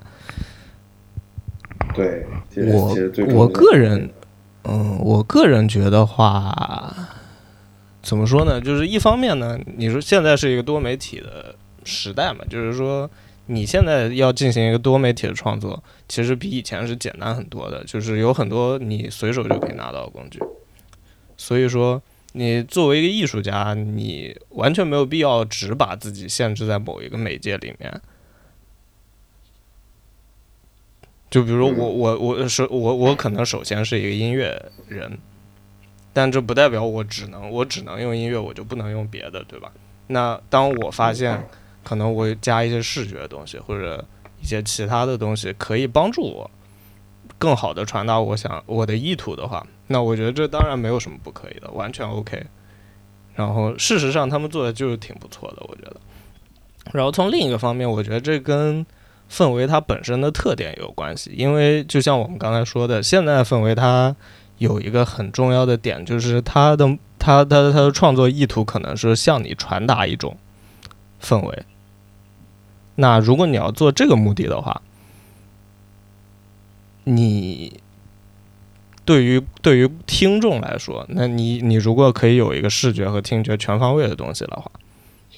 [1.96, 2.28] 对，
[2.68, 2.96] 我
[3.34, 4.12] 我个人，
[4.68, 6.94] 嗯，我个人觉得话，
[8.02, 8.60] 怎么说呢？
[8.60, 13.10] 就是一方面呢，你说现在是一个多媒体的时代嘛，就是说
[13.46, 20.40] 你现在要进行一个多媒体的创作，其实比以前是简单很多的，就是有很多你随手就可以拿到的工具。
[21.38, 22.02] 所以说，
[22.34, 28.02] 你作为一个艺术家，你完全没有必要只把自己限制在某一个媒介里面。
[31.36, 35.18] 就比如说我我我是我我可能首先是一个音乐人，
[36.14, 39.70] 但这不代表我只能我只能用音乐，我就不能用别的，对吧？
[40.08, 41.46] 那当我发现
[41.84, 44.02] 可能我加一些视觉的东西或者
[44.42, 46.50] 一些其他的东西可以帮助我
[47.38, 52.46] 更好的传达我想我的意图的话，那我觉得这当然没有什么不可以的，完全 OK。
[53.34, 55.98] 然后事实上他们做的就是挺不错的，我觉得。
[56.94, 58.86] 然后从另一个方面，我觉得这跟
[59.36, 64.16] 氛围它本身的特点有关系，因为就像我们刚才说的，现在氛围它
[64.60, 70.38] 有一个很重要的点，就是它的它它它的创作意图可能是向你传达一种
[71.22, 71.64] 氛围。
[72.96, 74.82] 那如果你要做这个目的的话，
[77.04, 77.78] 你
[79.04, 84.72] 对于对于听众来说，那你你如果可以有一个视觉和听觉全方位的东西的话，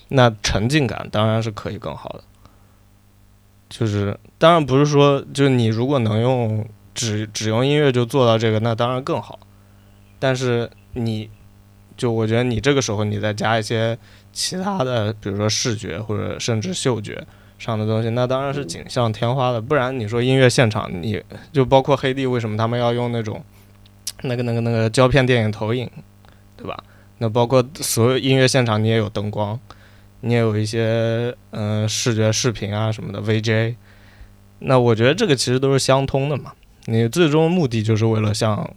[0.10, 2.24] 那沉浸感当然是可以更好的。
[3.70, 9.40] 就是当然不是说，就是你如果能用只只用音乐就做到这个，那当然更好。
[10.20, 11.30] 但是你
[11.96, 13.98] 就我觉得你这个时候你再加一些
[14.32, 17.22] 其他的，比如说视觉或者甚至嗅觉
[17.60, 19.62] 上的东西，那当然是锦上添花的。
[19.62, 23.44] 不然你说音乐现场，你就包括黑帝为什么他们要用那种
[24.22, 25.90] 那个那个那个胶片电影投影，
[26.56, 26.84] 对吧？
[27.20, 29.60] 那包括所有音乐现场，你也有灯光。
[30.22, 33.76] 你也有一些呃视觉视频啊什么的 VJ，
[34.60, 36.54] 那我觉得这个其实都是相通的嘛。
[36.86, 38.74] 你最终目的就是为了向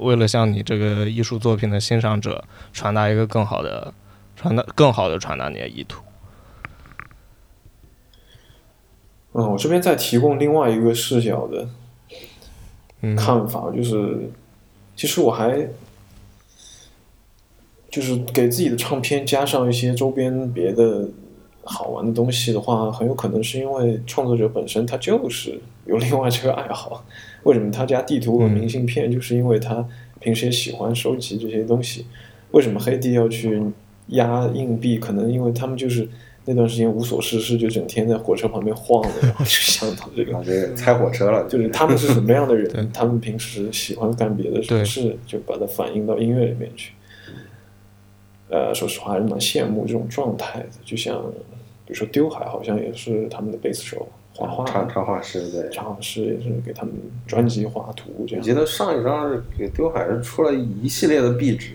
[0.00, 3.94] 为了向你这个艺术作品的欣赏者传达一个更好的
[4.34, 6.02] 传达更好的传达你的意图。
[9.34, 11.66] 嗯，我这边再提供另外一个视角的
[13.16, 14.28] 看法，就是
[14.94, 15.68] 其实我还
[17.92, 21.06] 就是给自己的唱片加上一些周边别的
[21.62, 27.04] 好玩的东西的话，很有可能是因为创作者本身他就是有另外这个爱好。
[27.44, 29.12] 为什么他家地图和明信片？
[29.12, 29.86] 就是因为他
[30.18, 32.06] 平时也喜欢收集这些东西。
[32.52, 33.62] 为什么黑弟要去
[34.08, 34.98] 压硬币？
[34.98, 36.08] 可能因为他们就是。
[36.44, 41.44] 那段时间无所事事，就整天在火车旁边晃，然后就想到这个，这个猜火车了。
[41.48, 42.90] 就是他们是什么样的人？
[42.92, 46.94] 他们平时喜欢干别的什么事，就把它反映到音乐里面去。
[48.52, 50.68] 呃，说实话还是蛮羡慕这种状态的。
[50.84, 51.20] 就像
[51.86, 54.06] 比如说丢海，好像也是他们的贝斯手。
[54.34, 56.94] 画画，插插画师对，插画师也是给他们
[57.26, 58.40] 专辑画图这样。
[58.40, 61.74] 我记得上一张是给丢海是出了一系列的壁纸，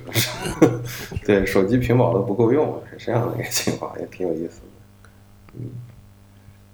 [1.24, 5.60] 对，手机屏保都不够用，是这样的一个情况，也挺有意思的。
[5.60, 5.70] 嗯，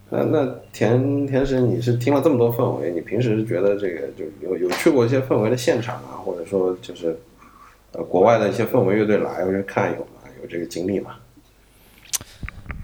[0.10, 7.14] 那那田田石，你是听了这么多氛围，你平时觉得这个就有有去过一些氛围的现场啊，或者说就是
[7.94, 10.22] 呃国外的一些氛围乐队来，或者看有吗？
[10.42, 11.16] 有这个经历吗？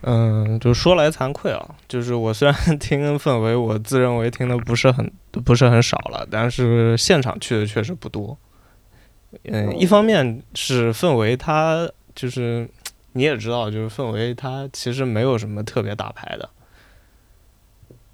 [0.04, 5.12] 嗯，就说来惭愧啊，就是我虽然 听氛围，我自认为听的不是很
[5.44, 8.38] 不是很少了，但是现场去的确实不多。
[9.44, 12.68] 嗯，一方面是氛围，它就是
[13.12, 16.50] 你也知道，就是氛围它其实没有什么特别大牌的，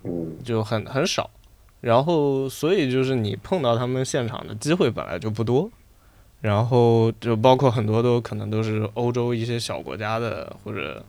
[0.03, 1.29] 嗯，就很很少。
[1.81, 5.69] 然后所以就是你碰到他们现场的机会本来就不多，
[6.41, 11.03] 然后就包括很多都可能都是欧洲一些小国家的或者。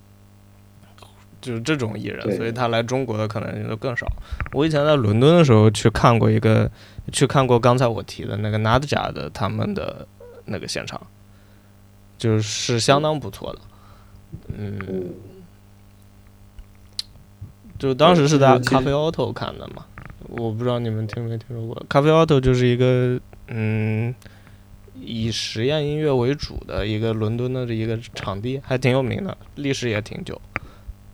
[1.38, 4.04] 就是这种艺人，所以他来中国的可能性就更少。
[4.52, 6.68] 我以前在伦敦的时候去看过一个，
[7.12, 10.08] 去看过刚才我提的那个 Nadja 的他们的
[10.46, 11.00] 那个现场，
[12.18, 13.60] 就是相当不错的。
[14.56, 15.14] 嗯，
[17.78, 19.86] 就当时是在咖啡 auto 看的嘛，
[20.26, 21.80] 我不知道你们听没听说过。
[21.88, 24.12] 咖啡 auto 就是一个嗯，
[25.00, 30.40] 以实验音乐为主的一个伦敦的一个场地，还挺有名的，历史也挺久。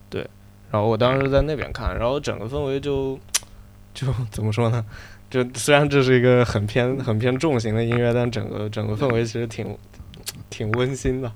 [0.09, 0.27] 对，
[0.71, 3.19] 然后我当时在那边看，然后整个氛围就
[3.95, 4.85] 就怎么说呢？
[5.31, 9.77] 就虽然这是一个很偏很偏重型的音乐，但整个整个氛围其实挺
[10.51, 11.33] 挺温馨的。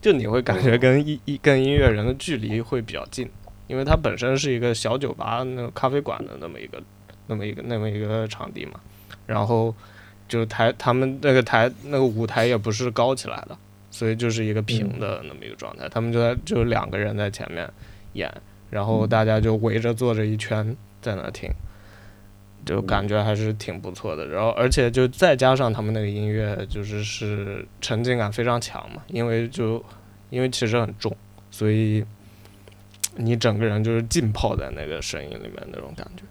[0.00, 3.28] 就你会感觉跟音跟音乐人的距离会比较近，
[3.66, 6.82] 因为它本身是一个小酒吧、那个咖啡馆的那么一个
[7.26, 8.80] 那么一个那么一个场地嘛。
[9.26, 9.74] 然后
[10.30, 13.58] 就台他们那个台那个舞台也不是高起来的，
[13.90, 15.86] 所以就是一个平的那么一个状态。
[15.90, 17.70] 他们就在就两个人在前面。
[18.14, 18.28] 演，
[18.70, 21.48] 然后大家就围着坐着一圈在那听，
[22.66, 24.26] 就感觉还是挺不错的。
[24.26, 29.00] 然后，而且就再加上他们那个音乐，就是是沉浸感非常强嘛。
[29.06, 29.80] 因为就
[30.28, 31.16] 因为其实很重，
[31.52, 32.04] 所以
[33.14, 36.24] 你整个人就是浸泡在那个声音里面那种感觉。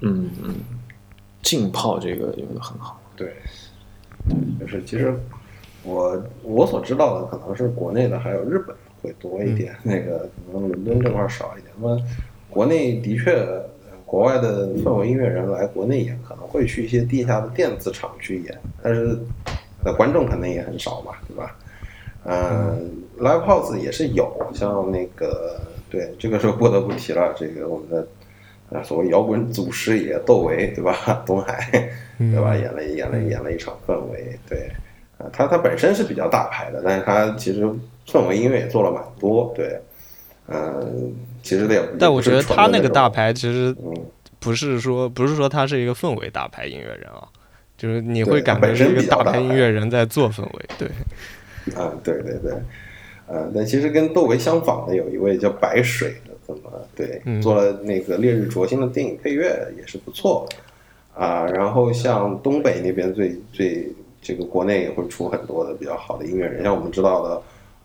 [0.00, 0.54] 嗯嗯，
[1.42, 2.98] 浸泡这个用的很好。
[3.18, 3.34] 对，
[4.60, 5.12] 就是其实
[5.82, 8.74] 我我所知道的可能是国内的，还有日本。
[9.00, 11.72] 会多一点，那个可能伦敦这块少一点。
[11.80, 12.02] 那么
[12.50, 13.46] 国内的确，
[14.04, 19.16] 国外的氛围音乐人来国内演，可能会去一些地下的电子厂去演，但是
[19.84, 21.56] 那观众肯定也很少嘛，对吧？
[22.24, 28.04] 嗯，live house 也是有，像那个对，这个时候不得不提了，这个我们的
[28.72, 31.22] 啊所谓摇滚祖师爷窦唯，对吧？
[31.26, 32.56] 东海，对吧？
[32.56, 34.70] 演了演了演了一场氛围，对，
[35.18, 37.68] 啊，他他本身是比较大牌的，但是他其实。
[38.10, 39.78] 氛围音乐也做了蛮多，对，
[40.46, 43.76] 嗯，其实也，但我觉得他那个大牌其实
[44.40, 47.28] 不是说不是说他是一个氛围大牌音乐人啊，
[47.76, 50.88] 就是你会感觉是一个大牌音乐人在做氛围，对，
[51.76, 52.50] 啊，对对对，
[53.26, 60.44] 呃，但其实跟窦唯相仿的有一位叫白水的，怎么对，做了那个《烈日灼心》的电影配乐也是不错，
[61.14, 67.40] 啊，然后像东北那边最最这个国内也会出很多的比较好的音乐人，像我们知道的。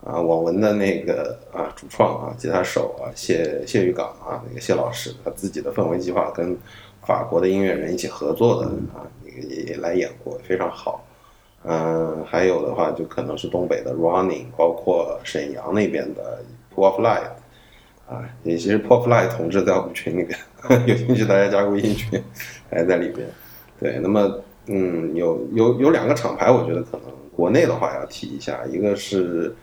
[0.05, 6.57] 啊，网文的那个啊，主创啊，吉他手啊，谢谢玉岗啊，那个谢老师，他自己的氛围计划跟
[7.07, 11.05] 法国的音乐人一起合作的啊，也也来演过，非常好。
[11.64, 16.43] 嗯，还有的话就可能是东北的 Running，包括沈阳那边的
[16.76, 17.30] Pool of Light，
[18.08, 20.39] 啊，也其实 Pool of Light 同志在我们群里边，
[20.88, 22.22] 有兴趣大家加个微信群，
[22.70, 23.28] 还在里边。
[23.80, 29.54] 对，那么嗯，有有有两个厂牌，我觉得可能国内的话要提一下，一个是。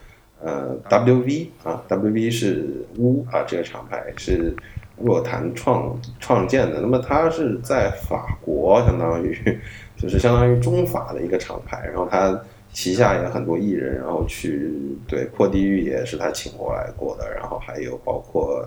[0.43, 4.57] 呃，W V 啊，W V 是乌啊，这个厂牌是
[4.97, 6.81] 若谈创创建的。
[6.81, 9.37] 那么它是在法国，相当于
[9.99, 12.41] 就是相当于中法的一个厂牌，然后它
[12.73, 14.73] 旗下也很多艺人，然后去
[15.09, 18.65] 对破地狱也是他请过来过的，然后还有包括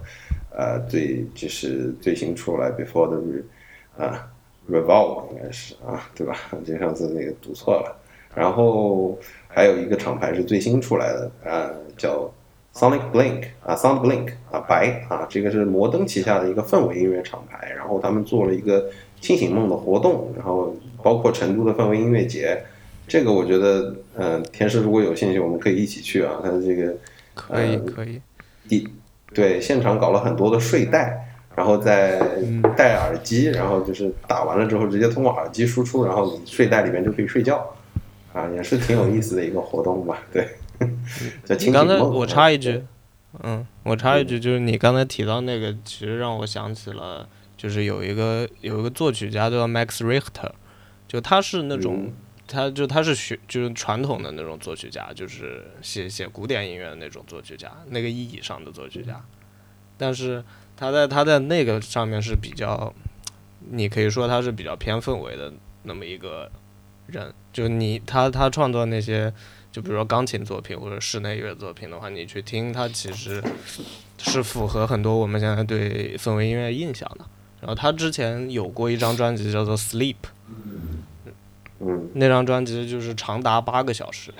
[0.51, 3.43] 呃最就是最新出来 Before the Re
[3.97, 4.27] 啊
[4.69, 6.35] Revolve 应该是啊对吧？
[6.65, 7.95] 就上次那个读错了。
[8.35, 12.29] 然后还有一个厂牌是最新出来的，呃，叫
[12.73, 17.71] Sonic Blink 啊，Sound Blink 啊，白啊，这个是摩登旗下的一个氛围音乐厂牌。
[17.71, 18.89] 然后他们做了一个
[19.21, 22.61] 清醒梦的活动，然后包括成都的氛围音乐节。
[23.07, 26.39] 这个我觉得，嗯，天师如果有兴趣，我们可以一起去啊。
[26.43, 26.95] 他的这个
[27.33, 28.21] 可以可以，
[28.67, 28.87] 第
[29.33, 32.19] 对现场搞了很多的睡袋，然后再
[32.75, 37.75] 戴耳机，然后就是打完了之后直接通过耳机输出，然后睡袋里面就可以睡觉。
[38.33, 40.23] 啊，也是挺有意思的一个活动吧？
[40.31, 40.47] 对。
[41.59, 42.83] 你刚才我插一句，
[43.43, 50.49] 嗯，我插一句，就是你刚才提到那个，其实让我想起了，就是有一个有一个作曲家叫 Max Richter，
[51.07, 52.11] 就他是那种，
[52.53, 59.19] 他就他是学就是传统的那种作曲家，就是写写古典音乐的那种作曲家，那个意义上的作曲家。
[59.97, 60.43] 但是
[60.77, 62.93] 他在他在那个上面是比较，
[63.71, 65.51] 你可以说他是比较偏氛围的
[65.83, 66.51] 那么一个。
[67.05, 69.31] 人就你他他创作那些，
[69.73, 73.43] 就比如说钢琴作品或者室内乐作品的话，你去听他其实
[74.17, 77.25] 是符合很多我们现在对氛围音乐印象的。
[77.59, 80.15] 然后他之前有过一张专辑叫做《Sleep》，
[81.85, 84.33] 嗯，那张专辑就是长达八个小时，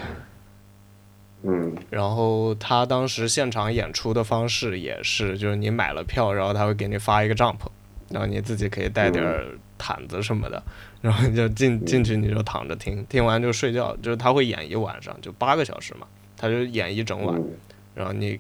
[1.44, 7.68] 嗯，然后他当时现场演出的方式也是，就是你买了票，然后他会给你发一个帐篷，
[8.10, 9.24] 然后你自己可以带点
[9.78, 10.64] 毯子什么的。
[11.04, 13.94] 然后你就进进去，你就躺着听，听完就睡觉。
[13.98, 17.44] 就是他会演一晚上，就八个小时嘛，他就演一整晚。
[17.94, 18.40] 然后你，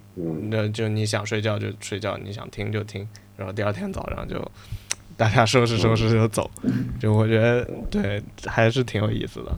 [0.50, 3.06] 那就你想睡觉就睡觉，你想听就听。
[3.36, 4.50] 然后第二天早上就
[5.18, 6.50] 大家收拾收拾就走。
[7.00, 9.52] 就我觉得对，还是挺有意思的。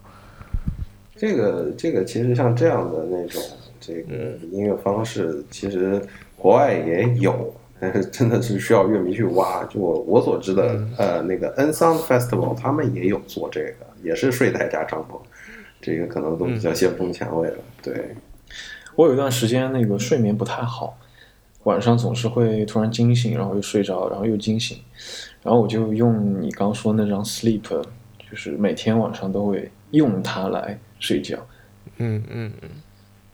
[1.15, 3.41] 这个这个其实像这样的那种
[3.79, 6.01] 这个音乐方式，其实
[6.35, 7.53] 国外也有。
[7.77, 9.61] 但是真的是需要乐迷去挖。
[9.65, 15.19] 就我我所知的，呃，那个 N Sound Festival 他们也有做这个，也是睡袋加帐篷，
[15.81, 17.57] 这个可能都比较先锋前卫了。
[17.83, 18.15] 对，
[18.95, 20.97] 我有一段时间那个睡眠不太好，
[21.63, 24.77] 晚上总是会突然惊醒，然后又睡着，然后又惊醒，
[25.45, 31.37] 然后我就用你刚说那张 Sleep，就是每天晚上都会用它来睡觉。
[31.97, 32.69] 嗯嗯嗯。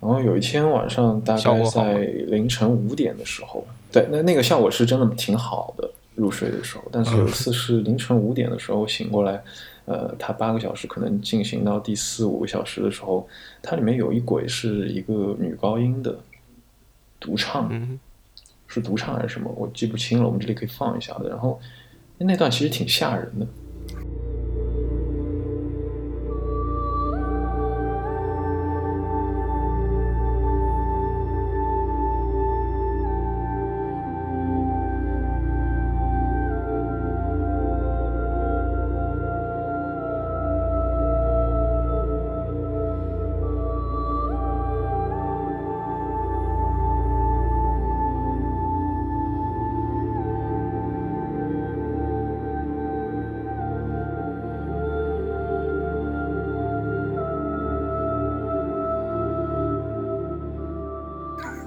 [0.02, 3.66] 然后有一天晚上，大概在凌晨五点的时候。
[3.94, 6.84] 对，那那个效果是真的挺好的，入睡的时候。
[6.92, 9.42] 但是有一次是凌晨五点的时候醒过来，
[9.86, 13.26] 呃，它八个小时可能进行到第四五个小时的时候，
[13.62, 16.20] 它里面有一轨是一个女高音的
[17.22, 17.72] 独唱，
[18.68, 19.50] 是独唱还是什么？
[19.56, 20.26] 我记不清了。
[20.26, 21.30] 我们这里可以放一下的。
[21.30, 21.60] 然后
[22.24, 23.48] 那段其实挺吓人的。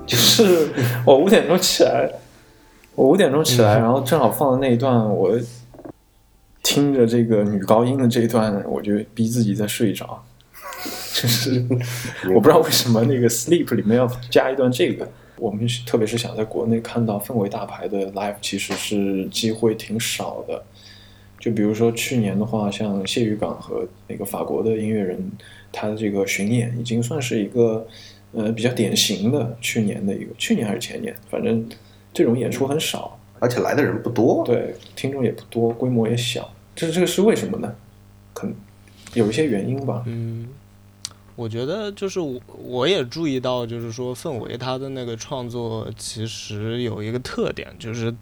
[0.06, 0.68] 就是
[1.06, 2.10] 我五点钟起来，
[2.94, 5.38] 我五点钟起来，然后正好放的那一段，我
[6.62, 10.22] 听着这个女高音的这一段，我就逼自己再睡着。
[11.14, 11.64] 就是
[12.34, 15.08] 我不知道为什么那个 sleep 里面要加一段这个。
[15.36, 20.62] 我们特别是想在国内看到氛围大牌的 live，其实是机会挺少的。
[21.40, 25.32] 就比如说去年的话，像谢雨港和那个法国的音乐人，
[25.72, 27.86] 他的这个巡演已经算是一个。
[28.34, 31.68] 呃，比较典型的去年的一个，去年还是前年，反正
[32.12, 37.74] 这种演出很少，而且来的人不多，对，听众也不多，规模也小，这这个是为什么呢？
[38.32, 38.56] 可能
[39.14, 40.02] 有一些原因吧。
[40.06, 40.48] 嗯，
[41.36, 48.12] 我觉得就是我我也注意到，就是说氛围他的那个创作其实有一个特点，就是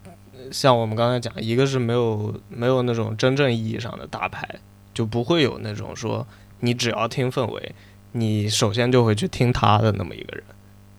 [0.51, 4.47] 像我们刚才讲，一个是没有没有那种真正意义上的大牌，
[4.93, 6.27] 就不会有那种说
[6.61, 7.75] 你只要听氛围。
[8.13, 10.45] 你首先就会去听他的那么一个人，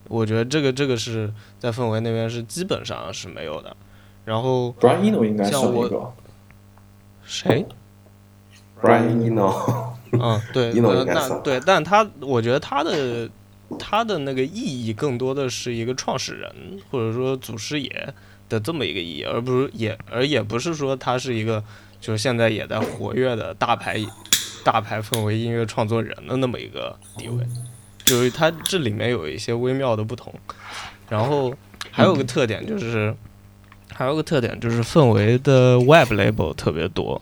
[0.08, 3.76] 我觉得这个这个是在氛围那边是基本上是没有的。
[4.24, 6.12] 然后，Brian Eno 应该算一个。
[7.24, 7.66] 谁
[8.80, 9.94] ？Brian Eno。
[10.12, 13.28] 嗯， 对， 那对，但他我觉得他的
[13.78, 16.52] 他的那个意义更多的是一个创始人
[16.90, 18.08] 或者说祖师爷，
[18.48, 21.62] 的这么一个意义，而不是也而也不是说他是一个
[22.00, 23.98] 就是现在也在活跃的大牌
[24.64, 27.46] 大牌氛围音乐创作人的那么一个地位，
[28.04, 30.34] 就是它这里面有一些微妙的不同。
[31.08, 31.54] 然后
[31.90, 33.14] 还有个特点就是，
[33.92, 37.20] 还有个特点就是氛围的 Web label 特别多。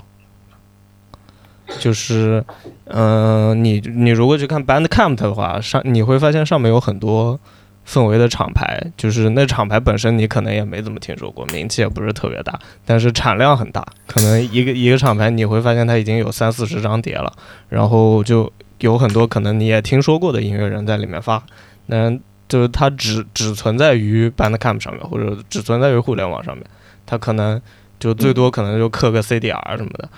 [1.78, 2.44] 就是，
[2.84, 7.40] 嗯、你你如果去看 Bandcamp 的话，上你会发现上面有很多
[7.86, 17.32] 氛围的厂牌，就是那厂牌本身你可能也没怎么听说过，名气也不是特别大，但是产量很大，可能一个一个厂牌你会发现它已经有三四十张碟了，
[17.68, 21.42] 然后就有很多可能你也听说过的音乐人在里面发，
[21.88, 22.18] 但
[22.48, 26.64] 就是它只只存在于 Bandcamp 上面，或者只存在于互联网上面，
[27.04, 27.60] 它可能
[27.98, 30.08] 就最多可能就刻个 CDR 什么的，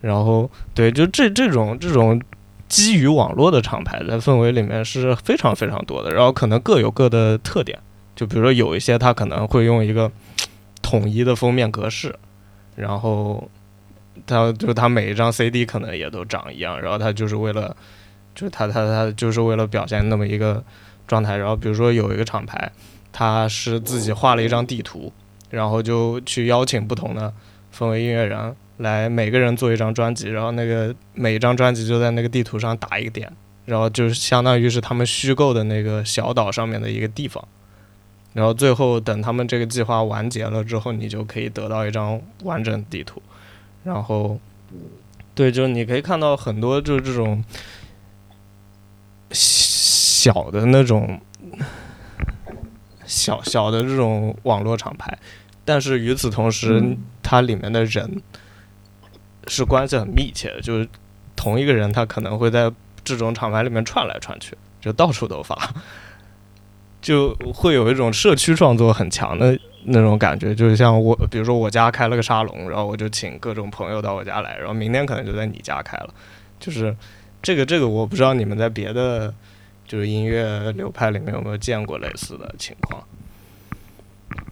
[0.00, 2.20] 然后对，就这这种这种
[2.74, 7.78] 基于网络的厂牌在氛围里面是非常非常多的，然后可能各有各的特点，
[8.16, 10.10] 就比如说有一些它可能会用一个
[10.82, 12.12] 统一的封面格式，
[12.74, 13.48] 然后
[14.26, 17.76] 它就它每一张 CD 可能也都长一样，然后它就是为了
[18.34, 20.60] 就是它它它就是为了表现那么一个
[21.06, 22.72] 状态，然后比如说有一个厂牌，
[23.12, 25.12] 它是自己画了一张地图，
[25.48, 27.32] 然后就去邀请不同的
[27.76, 33.30] 氛围音乐人来每个人做一张专辑，然后那个每一张专辑就在那个地图上打一个点，
[33.66, 37.46] 然后就是相当于是他们虚构的那个小岛上面的一个地方。
[38.32, 43.22] 然后最后等他们这个计划完结了之后，你就可以得到一张完整地图。
[43.84, 44.40] 然后，
[45.36, 47.44] 对，就是你可以看到很多就是这种
[49.30, 51.20] 小的那种
[53.06, 55.16] 小小的这种网络厂牌，
[55.64, 58.20] 但是与此同时，嗯它里面的人
[59.46, 60.88] 是关系很密切的，就是
[61.34, 62.70] 同一个人，他可能会在
[63.02, 65.56] 这种厂牌里面串来串去，就到处都发，
[67.00, 70.54] 就会有一种社区创作很强的那种感觉。
[70.54, 76.14] 就是像我，比如说我家开了个沙龙，然后我就请各种朋友到我家来，然后明天可能就在你家开了，
[76.60, 76.94] 就是
[77.42, 79.34] 这个这个，我不知道你们在别的
[79.86, 83.02] 就是音乐流派里面有没有见过类似的情况。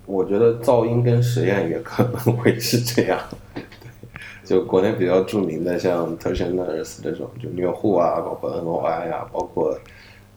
[0.07, 3.19] 我觉得噪音跟实验也可能会是这样。
[3.55, 3.63] 对，
[4.45, 9.79] 就国内比较著名的像特选纳尔斯这种，就虐户啊，包括 NOI 啊，包括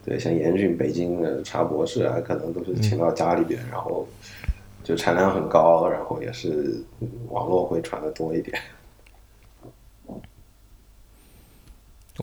[0.04, 4.06] 对像严峻北京的查博士啊，可能都是请到家里边，然后
[4.84, 6.80] 就产量很高，然后也是
[7.28, 8.56] 网络会传的多一点。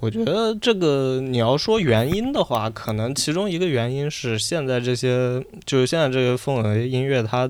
[0.02, 7.50] 我觉得这个你要说原因的话，可能其中一个原因是现在这些就是现在这些氛围音乐它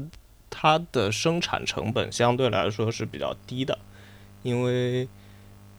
[0.49, 3.77] 它的生产成本相对来说是比较低的，
[4.43, 5.07] 因为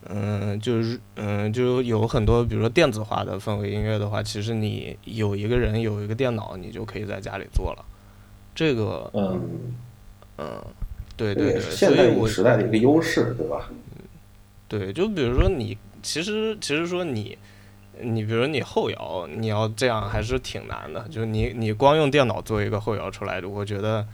[0.08, 7.84] 嗯就是嗯就有很多比如说电子化的氛围音乐的话，其实你有一个人有一个电脑，你就可以在家里做了。
[8.54, 9.40] 这个嗯，
[10.38, 10.64] 嗯
[11.16, 13.68] 对对对，现代所以时代的一个优势，对吧？
[14.66, 17.36] 对，就比如说你，其实其实说你，
[17.98, 21.08] 你比如你后摇，你要这样还是挺难的。
[21.08, 24.06] 就是你你光用电脑做一个后摇出来，我觉得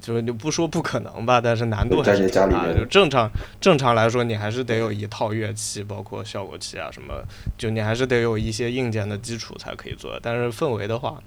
[0.00, 2.76] 就是你不说不可能吧，但是难度还是在挺大的。
[2.76, 7.14] 就正常正常来说，你还是得有一套乐器，包括效果器啊什么，
[7.56, 10.18] 就你还是得有一些硬件的基础才可以做。
[10.20, 11.22] 但是氛围的话，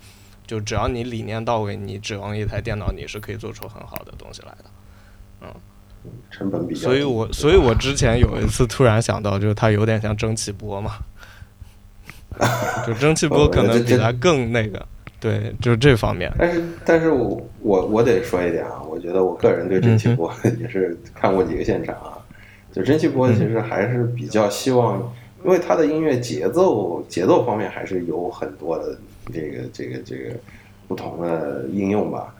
[0.45, 5.49] 就只要你理念到位，你指望一台电脑，你是可以做出很好的东西来的。
[6.31, 6.85] 成本比较低。
[6.85, 10.93] 所以我，所以我之前有一次突然想到，就是它有点像蒸汽波嘛，
[12.85, 14.85] 就蒸汽波可能比它更那个，
[15.19, 16.31] 对，就是这方面。
[16.37, 22.17] 但是，但是我我我得说一点啊，我觉得我个人对蒸汽波也是看过几个现场啊，
[22.71, 24.99] 就蒸汽波其实还是比较希望，
[25.45, 28.97] 因为它的音乐节奏节奏方面还是有很多的
[29.33, 30.31] 这个这个这个
[30.87, 32.34] 不同的应用吧。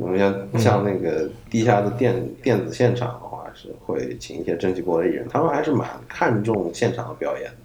[0.00, 7.56] 我们像像那个地下的电电子现场的话，是会请一些蒸汽波的艺人，他们还是蛮看重现场的表演的。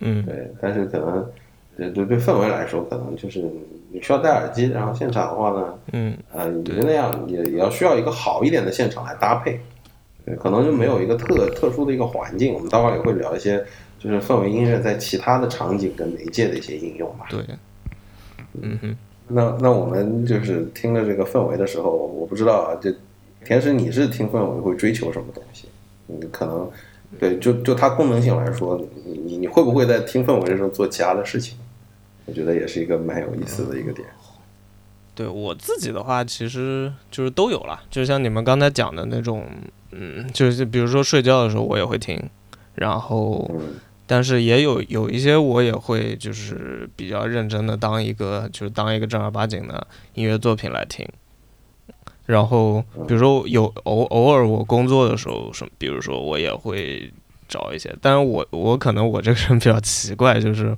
[0.00, 1.26] 嗯对，但是可能
[1.76, 3.40] 对对对氛围来说，可能就是
[3.90, 9.58] 你需要戴耳机，然后现场的话呢，嗯呃，你那样也也要需要一个好一点的现场来搭配，
[10.24, 12.52] 对，可能就没有一个特特殊的一个环境。
[12.52, 13.64] 我们待会儿也会聊一些，
[13.98, 17.26] 就是氛围音乐在其他的场景跟媒介的一些应用吧。
[17.30, 17.40] 对，
[18.60, 18.96] 嗯哼，
[19.28, 22.92] 那那我们就是听了这个氛围的时候，我不知道啊，就
[23.44, 25.68] 田石你是听氛围会追求什么东西？
[26.06, 26.70] 你可能
[27.18, 31.58] 对就就它功能性来说，你你你会不会在听氛围的时候做其他的事情？
[32.26, 34.06] 我觉得也是一个蛮有意思的一个点。
[35.14, 39.46] 对我自己的话，其实就是都有了，就像你们刚才讲的那种，
[39.92, 42.22] 嗯，就是比如说睡觉的时候我也会听，
[42.74, 43.74] 然后嗯
[44.06, 51.06] 但是也有有一些我也会就是比较认真的当一个就是当一个正儿八经的音乐作品来听，
[52.26, 57.12] 然后比如说有偶偶尔我工作的时候，什么，比如说我也会
[57.48, 60.76] 找一些，但是我我可能我这个人比较奇怪，就是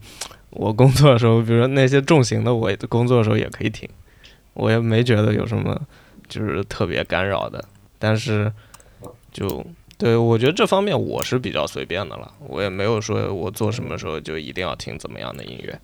[0.50, 3.88] 我工作的时候，比如说那些重型的，我工作的时候也可以听，
[4.54, 5.80] 我也没觉得有什么
[6.28, 7.64] 就是特别干扰的，
[7.98, 8.52] 但是
[9.32, 9.64] 就
[9.98, 15.78] 对我觉得这方面我是比较随便的了，我也没有说我做什么时候就一定要听怎么样的音乐。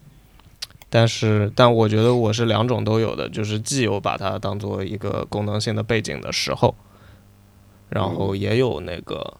[0.88, 6.72] 但是，但我觉得我是两种都有的，就是既有把它当做一个功能性的背景的时候，
[7.88, 9.38] 然后也有那个，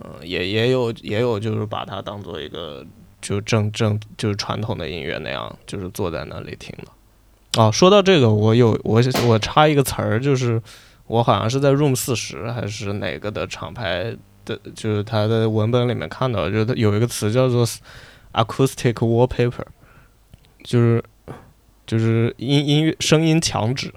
[0.00, 2.82] 嗯，也也有也有就是把它当做一个
[3.20, 7.62] 就正正就是传统的音乐那样，就是坐在那里听的。
[7.62, 10.62] 哦，说到这个，我有我我插一个词儿，就是
[11.06, 17.66] 我好像是在 Room 四十还是哪个的厂牌的，就是它的文本里面看到，就是有一个词叫做
[18.32, 19.64] acoustic wallpaper。
[20.64, 21.04] 就是
[21.86, 23.94] 就是音音乐声音墙纸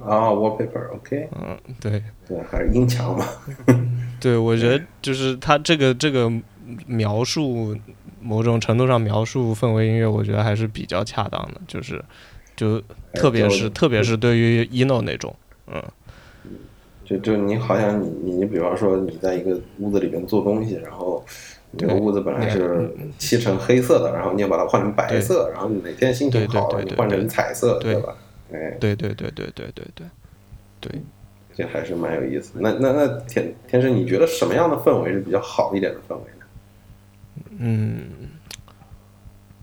[0.00, 3.26] 啊，wallpaper，OK，嗯，对对，还是音墙嘛。
[4.18, 6.32] 对，我觉得就是它这个这个
[6.86, 7.76] 描述
[8.22, 11.60] 某种程度上描述氛围音乐，我觉得还是比较恰当的。
[11.68, 12.02] 就是
[12.56, 12.82] 就
[13.14, 15.34] 特别是特别是对于 ino 那种，
[15.66, 15.82] 嗯，
[17.04, 21.24] 就就你好像你你你比方说你在一个屋子里面做东西，然后。
[21.76, 22.88] 这个屋子本来是
[23.18, 28.16] 漆成黑色的，然后你要把它换成白色，然后你哪天心情好了，你换成彩色，对吧？
[28.52, 30.06] 哎，对对对对对对对
[30.80, 31.02] 对，
[31.52, 32.52] 这还是蛮有意思。
[32.60, 36.46] 那那那天天生，你觉得什么样的氛围是比较好一点的氛围呢？
[37.58, 38.04] 嗯，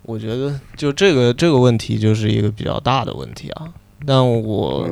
[0.04, 3.74] 我觉得就这个这个问题就是一个比较大的问题啊。
[4.06, 4.88] 但我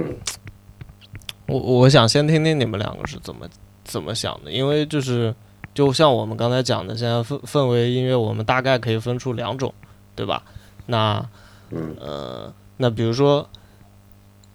[1.48, 3.48] 我我想先听听你们两个是怎么
[3.84, 5.34] 怎么想的，因为就是。
[5.72, 9.74] 就像我们刚才讲的，现在氛氛围音乐，我们大概可以分出两种，
[10.14, 10.44] 对吧？
[10.88, 11.26] 那，
[11.70, 13.48] 呃，那比如说，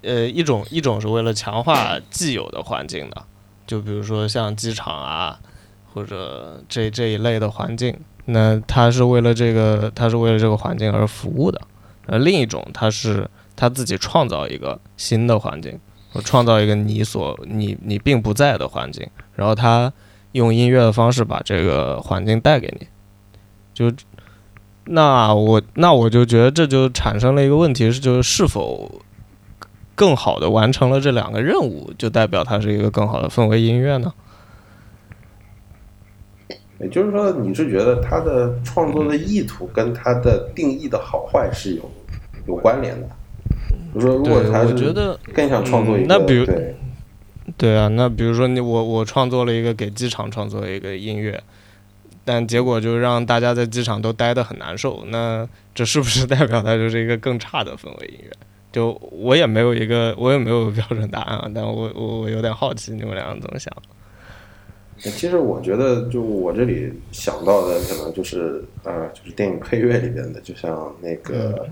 [0.03, 3.23] 呃，一种一种是为了强化既有的环境的，
[3.67, 5.41] 就比如说像机场啊，
[5.95, 7.97] 或者这这一类的环境，
[8.27, 11.61] 那它是为了这个，它是为了这个环境而服务的。
[12.07, 15.79] 而另一种，它是它自己创造一个新的环境，
[16.13, 19.93] 或创造一个你所你你并不在的环境，然后它。
[20.35, 22.89] 用音乐的方式把这个环境带给你，
[23.73, 23.89] 就
[24.87, 29.01] 那我那我就觉得这就产生了一个问题是，就是是否
[29.95, 34.13] 更好的完成了这两个任务，就代表它是一个更好的氛围音乐呢？
[36.81, 41.91] 也就是说，你是觉得他的创作的意图跟他的定义的好坏是有
[42.47, 43.09] 有关联的？
[43.93, 46.75] 比如说，如果他是更想创作一个，那比如对。
[47.59, 51.41] 对啊，那比如说你我我创作了一个给机场创作一个音乐，
[52.25, 58.31] 但结果就让大家在机场都待得很难受，那这是不是代表它就是一个更差的氛围音乐？
[58.73, 63.71] 就我也没有一个我也没有标准答案啊，但我我我有点好奇你们俩怎么想。
[65.11, 71.67] 其实我觉得，就我这里想到的可能就是啊，就是电影配乐里边的，就像那个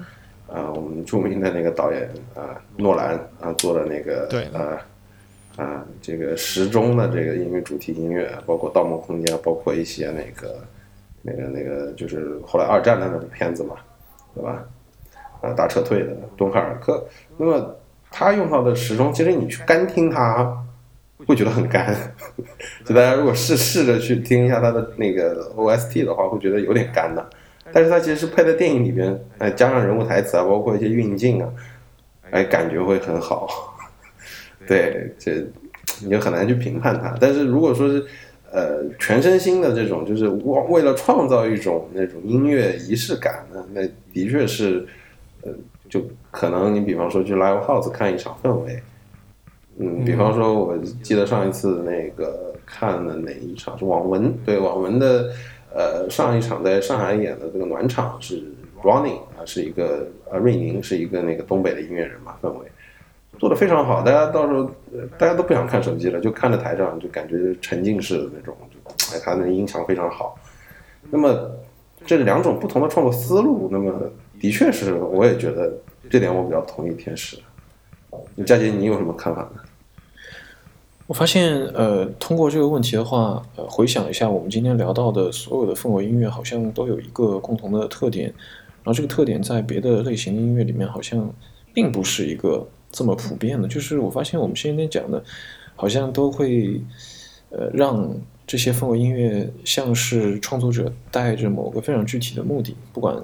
[0.49, 4.79] 啊，我们著名的那个导演啊，诺兰啊做的那个对啊。
[5.57, 10.57] 啊，这个时钟的这个音乐主题音乐，包括《盗梦空间》，包括一些那个、
[11.21, 13.77] 那个、那个，就是后来二战的那部片子嘛，
[14.35, 14.65] 对吧？
[15.43, 16.95] 啊，大撤退的《敦刻尔克》，
[17.37, 17.77] 那么
[18.11, 20.57] 他用到的时钟，其实你去干听它，
[21.27, 21.95] 会觉得很干。
[22.85, 27.29] 就大家如果试试着去听一下他的那个 OST 的话，会觉得有点干的。
[27.73, 31.49] 但是它其实是配在电影里边，哎，加上人物台词啊，包括一些运镜啊，
[32.31, 33.49] 哎，感觉会很好。
[34.67, 35.45] 对，这
[36.03, 37.17] 你就很难去评判它。
[37.19, 38.05] 但是如果说是，
[38.51, 43.81] 呃，全身心的这种，就是为为了创造一种那种音乐仪式感呢，那
[44.13, 44.87] 的确是，
[45.41, 45.51] 呃，
[45.89, 48.83] 就可能你比方说去 live house 看一场氛围，
[49.79, 55.31] 嗯，比方说我记得上一次那个看的哪一场是网文，对网文的，
[55.75, 58.43] 呃，上一场在上海演的这个暖场是
[58.83, 62.67] Running 啊，是一个呃瑞宁是一个那个东北的音乐人嘛，氛围。
[63.39, 64.71] 做的非常好，大家到时候
[65.19, 68.55] 大家都不想看手机了，就看着台上，就感觉沉浸式的那种，
[69.13, 70.39] 哎，他的音响非常好。
[71.11, 71.51] 那么
[72.05, 73.91] 这两种不同的创作思路，那么
[74.39, 75.73] 的确是，我也觉得
[76.11, 77.39] 这点我比较同意天使。
[78.45, 79.61] 佳杰，你有什么看法呢？
[81.07, 88.27] 我发现，呃，通过这个问题的话，呃，回想一下我们今天聊到的所有的氛围音乐，好像都有一个共同的特点，
[88.83, 91.33] 然后这个特点在别的类型音乐里面好像
[91.73, 92.67] 并不是一个。
[92.95, 95.25] 这么普遍的，就是我发现我们今天讲的，
[95.75, 96.79] 好像都会，
[97.49, 98.15] 呃，让
[98.47, 103.17] 这些氛围音乐像是创作者带着某个非常具体的目的，不管，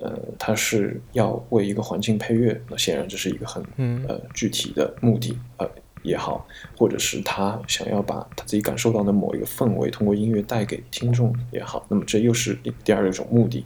[0.00, 5.68] 呃，它是要为一个环境配乐，那显然这是一个很嗯呃具体的目的呃
[6.02, 6.46] 也好，
[6.76, 13.64] 或者是他想要把他自己感受到的某一个氛围通过音乐带给听众也好，那么这又是第第二种目的。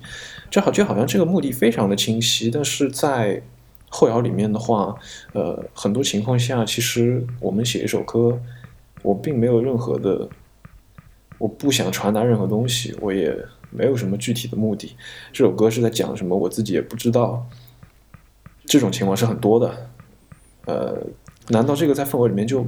[0.50, 3.40] 这好就好像这个目的非常的清晰，但是在
[3.88, 4.96] 后摇里面的话，
[5.32, 8.36] 呃，很多情况下其实我们写一首歌，
[9.02, 10.28] 我并没有任何的，
[11.38, 13.32] 我不想传达任何东西，我也
[13.74, 14.96] 没有什么具体的目的。
[15.32, 17.46] 这首歌是在讲什么，我自己也不知道。
[18.66, 19.90] 这种情况是很多的，
[20.64, 20.96] 呃，
[21.48, 22.66] 难道这个在氛围里面就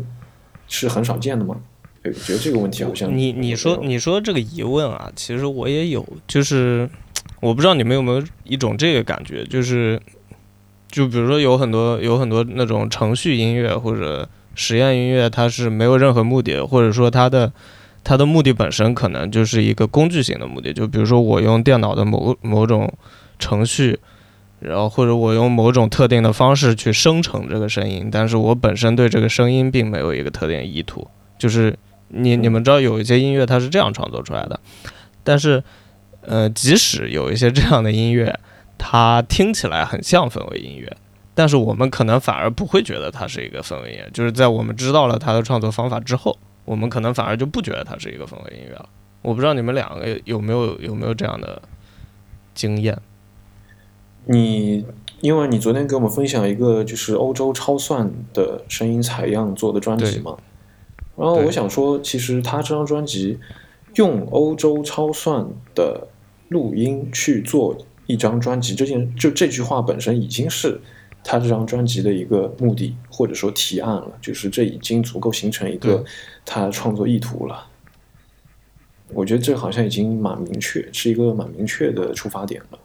[0.69, 1.57] 是很少见的吗？
[2.05, 6.89] 我觉得这个问题好像你你说你说这个疑问啊，其实我也有，就是
[7.41, 10.01] 我不知道你们有没有一种这个感觉，就是
[10.89, 17.53] 就比如说有很多有很多那种程序音乐或者实验音乐，它是没有任何目的，或者说它的
[18.07, 22.93] 它的目的本身可能就是一个工具型的目的，就比如说我用电脑的某某种
[23.39, 23.99] 程序。
[24.59, 31.07] 然后或者我用某种特定的方式去生成这个声音，但是我本身对这个声音并没有一个特定意图，
[31.39, 31.77] 就是
[32.09, 34.59] 你你们知道有一些音乐它是这样创作出来的，
[35.23, 35.63] 但是
[36.23, 38.35] 呃，即使有一些这样的音乐，
[38.79, 40.91] 它听起来很像氛围音乐，
[41.35, 46.37] 但是我们可能反而不会觉得它是一个氛围音乐，就是在我们知道了它的创作方法之后，
[46.67, 48.87] 我们可能反而就不觉得它是一个氛围音乐了。
[49.23, 51.63] 我不知道你们两个有没有有没有这样的
[52.55, 53.01] 经验。
[54.27, 54.85] 你
[55.21, 60.37] 因为你昨天给我们分享一个就是欧洲超算的声音采样做的专辑嘛，
[61.17, 63.39] 然后我想说，其实他这张专辑
[63.95, 66.09] 用欧洲超算的
[66.49, 70.81] 录音去做一张专辑，这件就这句话本身已经是
[71.29, 76.05] 他这张专辑的一个目的或者说提案了，就是这已经足够形成一个
[76.45, 77.67] 他创作意图了。
[79.09, 82.79] 我觉得这好像已经蛮明确，是一个蛮明确的出发点了。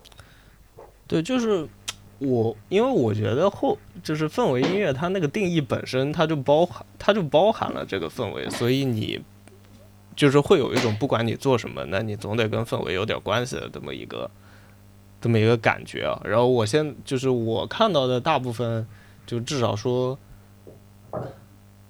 [1.05, 1.67] 对，就是
[2.17, 9.21] 我，因为我觉得后就是氛围音乐，它那个定义本身，它就包含，它就包含了这个氛围，所以你
[10.15, 14.31] 就是会有一种不管你做什么，那你总得跟氛围有点关系的这么一个
[15.21, 16.19] 这么一个感觉啊。
[16.25, 18.85] 然后我现就是我看到的大部分，
[19.25, 20.19] 就至少说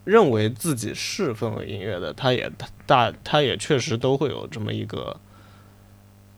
[0.03, 2.51] 认为自己是氛围音乐的，他也
[2.85, 5.17] 大，他也确实都会有这么一个。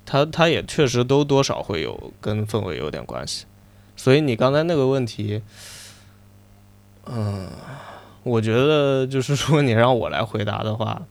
[0.06, 3.46] 他他也确实都多少会有跟氛围有点关系，
[3.96, 5.42] 所以你刚才那个问题，
[7.06, 7.48] 嗯，
[8.24, 11.04] 我觉得就是说你让我来回答的话，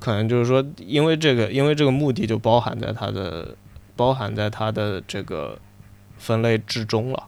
[0.00, 3.54] 可能就是说，因为这个，因为这个目的就包含在他的，
[3.96, 5.58] 包含在它的这个
[6.18, 7.24] 分类之中了。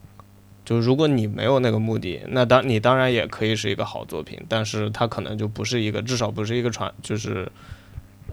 [0.64, 7.50] 就如果你没有那个目的，那当你当然也可以是一个好作品，但是它可能就不是一个，至少不是一个传，就是。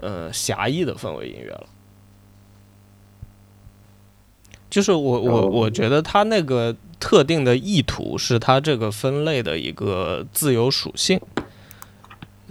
[0.01, 1.67] 呃，狭义的氛围音乐了，
[4.69, 11.17] 就是我我我觉得它那个特定的意图是它这个分类的一个自由属性，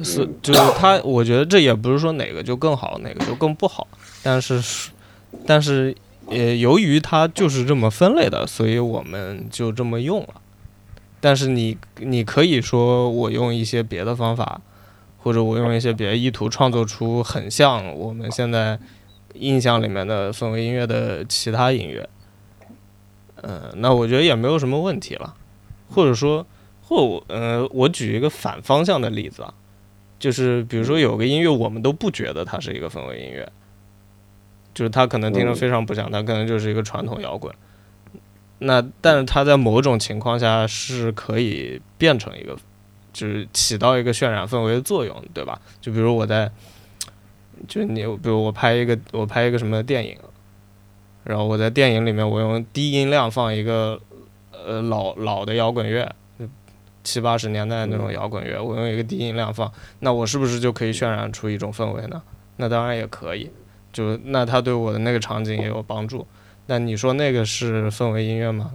[0.02, 3.86] 是就是它，我觉得这也不是说哪个就更好，哪个就更不好，
[4.22, 4.58] 但是
[5.46, 5.94] 但是
[6.28, 10.40] 呃，由于它就是这么分类的，所以我们就这么用了。
[11.20, 14.60] 但是你你可以说我用一些别的方法。
[15.24, 18.78] 或者我用一些别的意图创作出很像我们现在
[19.32, 22.06] 印象里面的氛围音乐的其他音乐，
[23.40, 25.34] 嗯，那我觉得也没有什么问题了。
[25.88, 26.46] 或者说，
[26.82, 29.54] 或我呃，我举一个反方向的例子啊，
[30.18, 33.50] 就是比如说有个音乐我们都不觉得它是一个氛围音乐，
[34.74, 37.54] 就是他可能听着非常不像，他可能就是一个传统摇滚。
[38.58, 42.56] 那但是他在某种情况下是可以变成一个。
[43.14, 45.56] 就是起到一个渲染氛围的作用，对吧？
[45.80, 46.50] 就比如我在，
[47.68, 50.18] 就你，比如我拍一个，我拍一个什么电影，
[51.22, 54.00] 然后我在电影里面，我用低音量放一个，
[54.50, 56.12] 呃，老老的摇滚乐，
[57.04, 62.20] 七八十年代那种摇滚乐，我用一个低音量放，那我是不是就可以渲染出一种氛围呢？
[62.56, 63.48] 那当然也可以，
[63.94, 66.26] 就那他对我的那个场景也有帮助。
[66.66, 68.72] 那你说那个是氛围音乐吗？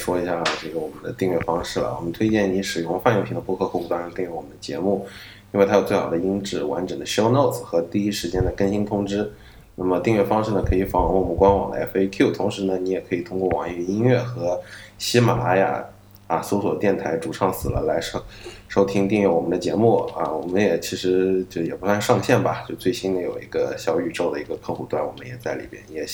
[0.00, 1.94] 说一下这个我们的订阅方式了。
[1.94, 5.06] 我们推荐你使用泛用型的播客客户端订阅我们的节目，
[5.52, 9.30] 因为它有最好的音质、完整的 show notes 和第一时间的更新通知。
[9.74, 14.58] 那么订阅方式呢，可以访问我们官网的 FAQ，同时呢，你也可以通过网易云音乐和
[14.96, 15.84] 喜马拉雅
[16.26, 18.22] 啊，搜索电台主唱死了来收
[18.68, 20.30] 收听订阅我们的节目啊。
[20.32, 26.06] 我们也其实就也不算上线吧，就最新的有一个小宇宙的一个客户端，我们也在里边，也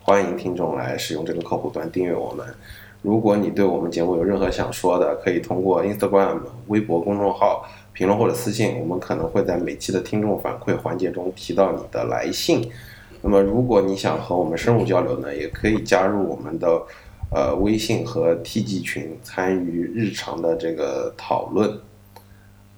[0.00, 2.46] 欢迎听众来使用这个客户端订阅我们。
[3.08, 12.70] 如果你对我们节目有任何想说的，可以通过 Instagram 微博公众号评论或者私信，我们可能会在每期的听众反馈环节中提到你的来信。
[13.22, 16.82] 那么，如果你想和我们深入交流呢，也可以加入我们的
[17.34, 21.80] 呃微信和 TG 群，参与日常的这个讨论。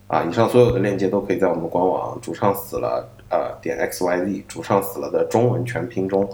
[0.07, 6.29] 啊，以上所有的链接都可以在我们官网“主唱死了”呃点 xyz“ 主唱死了”的中文全拼中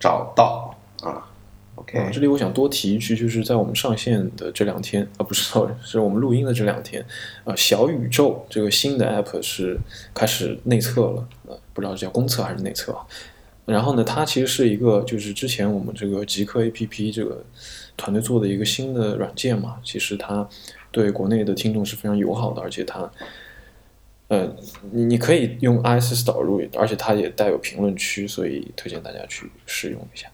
[0.00, 1.28] 找到啊。
[1.74, 7.04] OK，这里我想多提一句，就是在我们上线的这两天啊，不是，sorry， 是我们录音的这两天
[7.44, 9.78] 啊，小宇宙这个新的 app 是
[10.14, 13.06] 开始内测了，呃，不知道是叫公测还是内测啊。
[13.64, 17.42] 然后呢，它其实是一个就是之前我们这个极客 app 这个
[17.96, 20.46] 团队做的一个新的软件嘛，其实它
[20.90, 23.10] 对国内的听众是非常友好的，而且它，
[24.28, 24.54] 呃，
[24.90, 30.28] 你你可以用 iOS 导入，而且它也带有评论区，所以推荐大家去试用一下。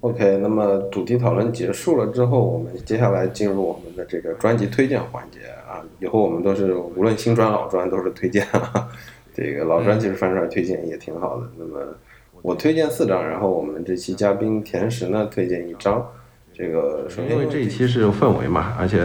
[0.00, 5.82] OK，那么主题讨论结束了之后，我们接下来进入我们的这个专辑推荐环节啊。
[5.98, 8.88] 以后我们都是无论新专老专都是推荐，啊
[9.34, 11.50] 这个老专其实翻出来推荐也挺好的。
[11.58, 11.80] 那么
[12.42, 16.06] 我推荐四张，然后我们这期嘉宾甜食呢推荐一张。
[16.54, 18.98] 这个首先因为这一期是氛围嘛，而且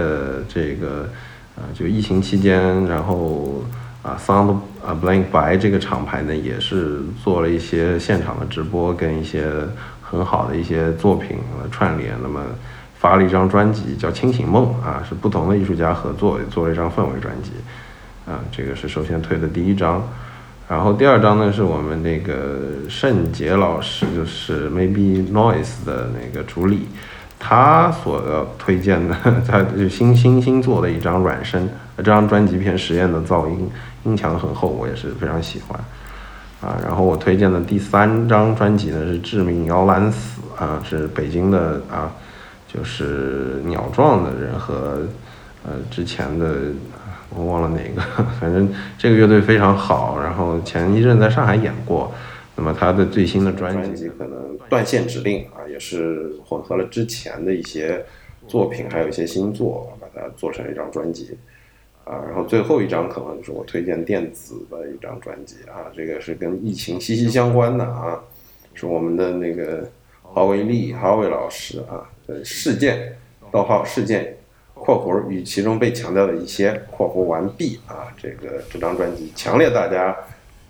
[0.48, 1.10] 这个
[1.56, 3.64] 呃就疫情期间，然后
[4.04, 9.50] 啊 Sound 啊 Blank 白这个厂牌呢也是做了一些现场的直播跟一些。
[10.14, 11.39] 很好的一些作品
[11.72, 12.39] 串联，那么
[12.99, 17.51] 发了一张专辑叫《清醒梦》啊，是不同的艺术家合作做了一张氛围专辑。
[18.28, 20.01] 啊，这个是首先推的第一张，
[20.70, 26.88] 然后第二张呢是我们那个盛杰老师，就是 Maybe Noise 的那个主理，
[27.39, 33.70] 他所要推荐的， 他就新新新做的一张软声，这张专辑偏实验的噪音，
[34.03, 35.78] 音墙很厚，我也是非常喜欢。
[36.64, 42.09] 啊，然后我推荐的第三张专辑呢是《致命摇篮死》啊，是北京的啊，
[42.74, 45.05] 就是鸟壮的人和
[45.66, 46.55] 呃之前的
[47.36, 48.01] 我忘了哪个，
[48.39, 50.18] 反正这个乐队非常好。
[50.22, 52.14] 然后前一阵在上海演过，
[52.55, 54.38] 那么他的最新的专辑可能
[54.70, 58.05] 《断线指令》啊，也是混合了之前的一些
[58.47, 61.38] 作品，还有一些新作，把它做成一张专辑。
[62.06, 68.22] 啊，然后最后一张可能就是我推荐电子的一张专辑啊，这个是跟疫情息息相关的啊，
[68.74, 69.89] 是我们的那个
[70.22, 73.16] 郝伟丽郝伟老师啊的事件，
[73.51, 74.36] 逗号事件
[74.74, 80.14] 括弧与其中被强调的一些括弧完毕啊，这个这张专辑强烈大家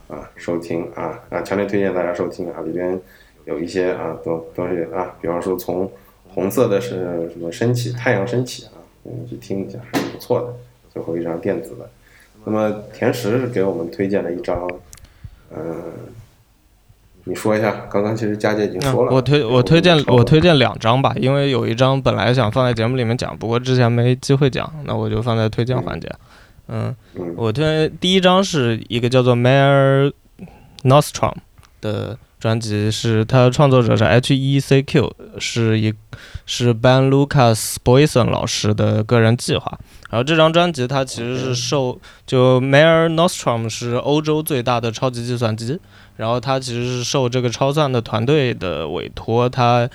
[0.07, 2.99] 啊收听啊啊强烈推荐大家收听啊，里边
[3.45, 5.91] 有一些啊东东西啊，比方说从
[6.29, 10.53] 红色的是什么升起太阳升起啊，你去听一下还是不错的。
[10.93, 11.89] 最后一张电子的，
[12.45, 14.69] 那么甜食是给我们推荐了一张，
[15.55, 15.65] 嗯，
[17.23, 26.09] 你说一下，刚刚其实佳姐已经说了，我推我推荐我推荐两张吧，因为有一张本来想放在节目里面讲，不过之前没机会讲，那我就放在推荐环节。
[26.67, 26.95] 嗯，
[27.35, 30.13] 我推第一张是一个叫做 Mayor
[30.83, 31.33] Nostrom
[31.81, 32.17] 的。
[32.43, 35.93] 专辑是它的创作者是 H E C Q，是一
[36.45, 39.79] 是 Ben Lucas Boyson 老师的个人计划。
[40.09, 45.79] 然后这张专辑它其实是受就 Mare Nostrum 是欧洲最大的超级计算机，
[46.17, 49.89] 然后它其实是受这个超算的团队的委托，它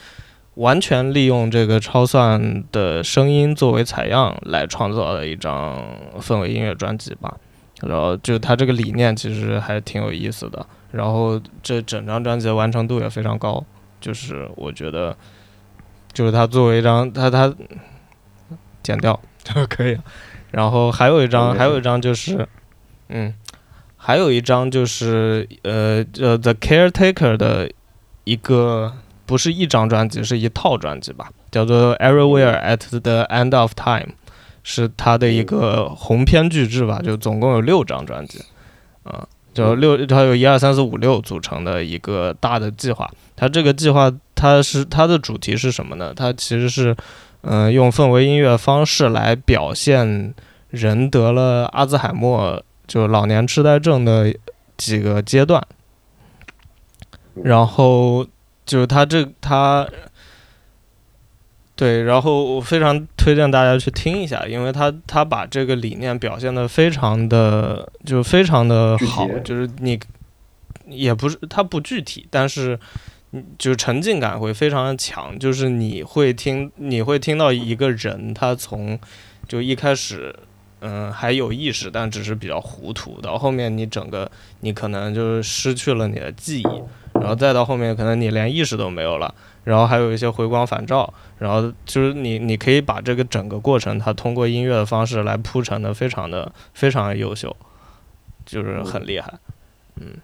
[0.55, 5.85] 完全利用这个超算的声音作为采样来创造的一张
[6.19, 7.37] 氛围音乐专辑吧。
[7.83, 10.67] 然后就它这个理念其实还挺有意思的。
[10.91, 13.65] 然后这整张专辑的完成度也非常高，
[14.01, 15.17] 就是我觉得，
[16.13, 17.55] 就是它作为一张，它它
[18.83, 19.99] 剪掉 就可以。
[20.51, 22.49] 然后还有一张，还有一张就是，
[23.09, 23.35] 嗯，
[23.99, 27.71] 还有一张就是呃呃 The Caretaker 的
[28.25, 28.95] 一个
[29.27, 34.15] 不是一张专辑，是一套专辑吧，叫做 Everywhere at the End of Time，
[34.63, 38.43] 是他的一个鸿篇巨制吧，就总共有六张专辑，
[39.03, 39.29] 啊。
[39.59, 43.11] 就六，它有一二三四五六组成的一个大的计划。
[43.35, 46.13] 它这个计划，它是它的主题是什么呢？
[46.15, 46.97] 它其实是，
[47.41, 50.33] 嗯，用氛围音乐方式来表现
[50.71, 54.33] 人得了阿兹海默，就老年痴呆症的
[54.77, 55.61] 几个阶段。
[57.35, 58.25] 然后
[58.65, 59.85] 就是它这它。
[61.79, 69.97] 对，然后我非常推荐大家去听一下，因为他他把这个理念表现的非常的就非常的好，就是你
[70.89, 72.77] 也不是他不具体，但是
[73.57, 78.99] 就沉浸感会非常的强，就是你会听你会听到一个人他从
[79.47, 80.35] 就一开始。
[80.81, 83.21] 嗯，还有意识，但只是比较糊涂。
[83.21, 86.83] 到后面，你整个你可能就是失去了你的记忆，
[87.15, 89.35] 然后再到后面，可能你连意识都没有了。
[89.69, 97.55] 然后还有一些回光返照，然后就是你你可以把这个整个过程，它通过音乐的方式来铺陈的非常的非常的优秀，
[98.47, 99.35] 就是很厉害。
[99.97, 100.17] 嗯，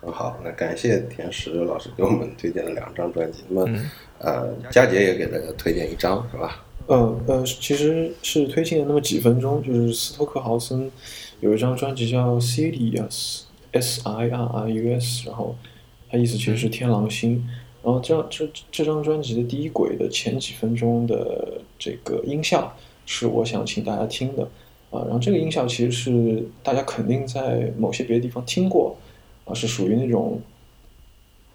[0.00, 3.42] 很好，那感谢田石老师给我们推荐了两张专辑。
[3.48, 3.80] 那么，
[4.20, 6.62] 呃，佳杰也给大家推荐一张，是吧？
[6.86, 10.88] 呃呃，其实是推荐了那么几分钟，就是斯托克豪森
[11.40, 15.56] 有一张专辑叫 Sirius，S I R I U S，然后
[16.14, 17.44] 它意思其实是天狼星。
[17.82, 24.42] 然后这这这张专辑的第一轨的前几分钟的这个音效是我想请大家听的
[24.90, 25.02] 啊。
[25.04, 28.96] 然后这个音效其实是大家肯定在某些别的地方听过
[29.44, 30.40] 啊，是属于那种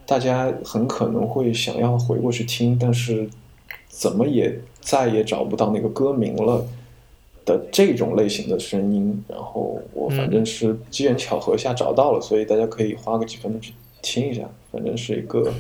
[0.05, 3.30] 大家很可能会想要回过去听，但是
[3.88, 4.60] 怎么也。
[4.82, 6.66] 再也找不到那个歌名了
[7.45, 15.54] 的这种类型的声音，然后我反正是机缘巧合下找到了，所以大家可以花个几分钟去听一下，反正是一个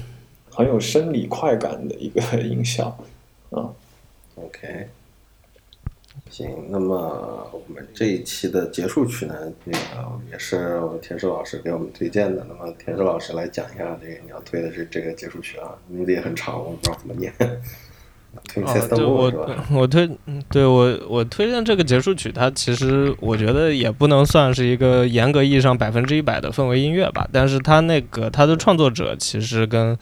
[0.51, 2.97] 很有生理快感的一个 音效
[3.51, 3.73] 啊。
[4.35, 4.87] OK，
[6.29, 9.35] 行，那么我们这一期的结束曲呢，
[9.65, 12.45] 那个也是我们田石老师给我们推荐的。
[12.47, 17.33] 那么田石老师来讲一下这个你要推的这这个结束曲啊，名字也很长，我不知道怎么念。
[18.63, 19.31] 啊，对我
[19.73, 20.09] 我推，
[20.51, 29.97] 对我我推荐这个结束曲，它其实我觉得也不能算是一个严格意义上百分之一百的氛围音乐吧，但是它那个它的创作者其实跟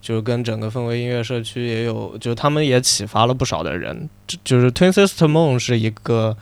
[0.00, 4.08] 就是跟整个氛围音乐社区也有，就他们也启发了不少的人，
[4.44, 6.36] 就是 Twin Sister Moon 是一个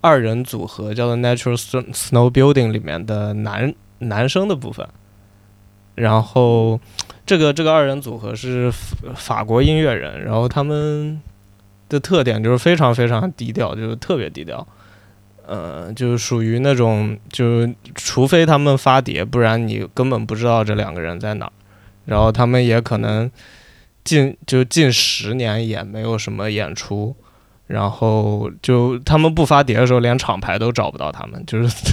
[0.00, 4.86] 二人组合，叫做 Natural Snow Building 里面的男男生的部分，
[5.94, 6.80] 然后。
[7.28, 8.72] 这个这个二人组合是
[9.14, 11.20] 法国音乐人，然后他们
[11.86, 14.66] 的特点就是非常非常低调，就是特别低调，
[15.46, 21.52] 呃，就是属于那种，就是除非他们发碟，不然你根本不知道这两个人在哪儿。
[22.06, 23.30] 然后他们也可能
[24.04, 27.14] 近就近十年也没有什么演出。
[27.68, 31.40] 然后就他们不发碟的时候，连厂牌都找不到他们。
[31.46, 31.92] 就是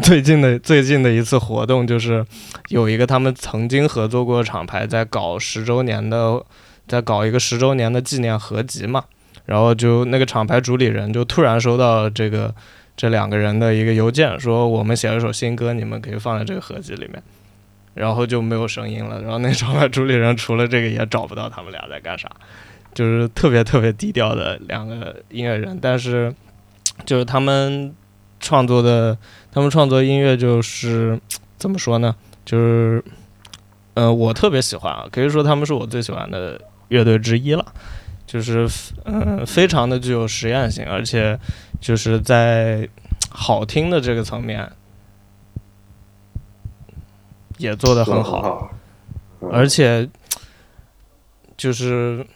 [0.00, 2.24] 最近的最近的一次活动，就是
[2.68, 6.40] 有一个他们曾经合作过的厂牌在搞十周年的，
[6.86, 9.04] 在搞一个十周年的纪念合集嘛。
[9.46, 12.54] 然后就那个厂牌主理人就突然收到这个
[12.96, 17.22] 这两个人的一个邮件，说我们写了首新歌，你们可以放在这个合集里面。
[17.94, 19.22] 然后就没有声音了。
[19.22, 22.30] 然后那厂牌主理人除了这个也找不到他们俩在干啥。
[22.96, 26.34] 就是特别特别低调的两个音乐人，但是
[27.04, 27.94] 就是他们
[28.40, 29.14] 创作的，
[29.52, 31.20] 他们创作音乐就是
[31.58, 32.16] 怎么说呢？
[32.46, 33.04] 就是，
[33.92, 37.62] 呃，我特别喜欢啊，可以说他们是我最喜欢的乐队之一了。
[38.26, 38.66] 就是，
[39.04, 41.38] 嗯，非常的具有实验性，而且
[41.78, 42.88] 就是在
[43.28, 44.72] 好听的这个层面
[47.58, 48.70] 也做得很好，
[49.52, 50.08] 而且
[51.58, 52.26] 就是。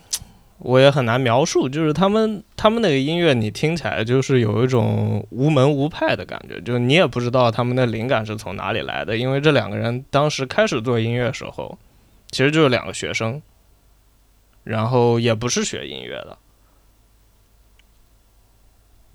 [0.62, 9.16] 我也很难描述，就是他们他们那个音乐，你听起来就是有一种无门无派的感觉，就你也不知道他们的灵感是从哪里来的。
[9.16, 11.78] 因为这两个人当时开始做音乐时候，
[12.30, 13.40] 其实就是两个学生，
[14.62, 16.36] 然后也不是学音乐的，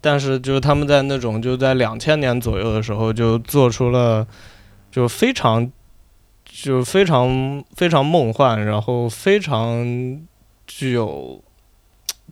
[0.01, 4.25] 但是就是他们在那种就在两千年左右的时候就做出了
[4.89, 5.71] 就非常
[6.43, 10.25] 就非常非常梦幻，然后非常。
[10.67, 11.41] 具有，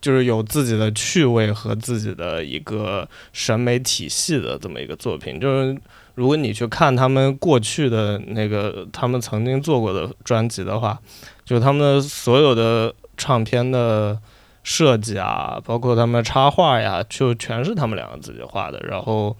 [0.01, 5.39] 就是有自己的趣味和自己的一个审美体系的这么一个作品。
[5.39, 5.77] 就是
[6.15, 10.99] 如果你去看他们过去的那个他们曾经做过的专辑的话，
[11.45, 14.19] 就他们的所有的唱片的
[14.63, 18.79] 设计啊，包括他们插画呀，就全是他们两个自己画的。
[18.79, 19.35] 然后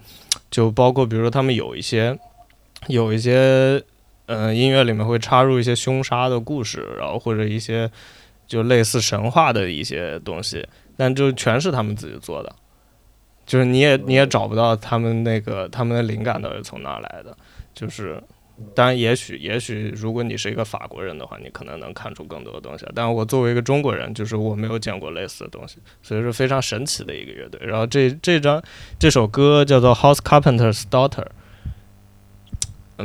[0.49, 2.17] 就包括比如说他们有一些
[2.87, 3.83] 有一些
[4.27, 7.91] 嗯音乐里面会插入一些凶杀的故事，然后或者一些。
[8.45, 12.55] 就类似神话的一些东西，但就全是他们自己做的，
[13.45, 17.35] 就是你也你也找不到他们那个他们的灵感到底从哪来的。
[17.73, 18.21] 就是，
[18.75, 22.85] 当然也许也许如果你是一个法国人的话，你可能能看出更多的东西。
[22.93, 27.59] 但我作为一个中国人，就是我没有见过类似的东西，所以说非常神奇的一个乐队。
[27.63, 28.61] 然后这这张
[28.99, 31.23] 这首歌叫做《House Carpenter's Daughter》。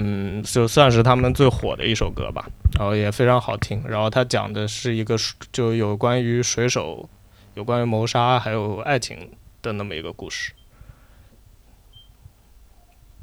[0.01, 3.83] 嗯，就算是他们最火的一首歌吧，然后也非常好听。
[3.85, 5.17] 然后他讲的是一个
[5.51, 7.09] 就有关于水手、
[7.55, 9.31] 有关于谋杀还有爱情
[9.61, 10.53] 的那么一个故事，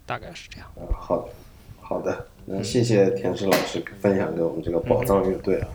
[0.05, 0.67] 大概是这样。
[0.91, 1.29] 好，
[1.79, 5.67] 好的，那谢谢田石老师分享给我们这个宝藏乐队啊。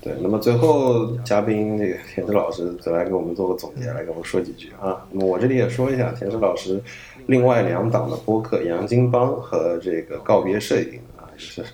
[0.00, 5.04] 对，那么最后嘉宾这个田石老师再来给我们做个总结，来给我们说几句啊。
[5.10, 6.80] 那么我这里也说一下，田石老师
[7.26, 10.84] 另外两档的播客《杨金帮》和这个《告别摄影》
[11.20, 11.64] 啊，也是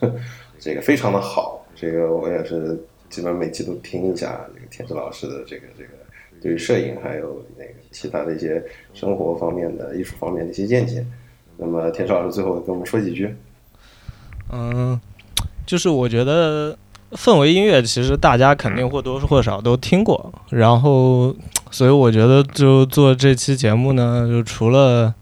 [0.59, 1.67] 这个非常的好。
[1.77, 2.75] 这个我也是
[3.11, 5.91] 基本上每期都听一下这个田石老师的这个这个
[6.41, 8.65] 对于摄影还有那个其他的一些
[8.95, 11.05] 生活方面的、艺术方面的一些见解。
[11.59, 13.35] 那么田石老师最后跟我们说几句。
[14.51, 14.99] 嗯，
[15.67, 16.75] 就是我觉得。
[17.15, 21.35] 氛围音乐其实大家肯定或多或少都听过，然后，
[21.71, 25.15] 所以我觉得就做这期节目呢，就除了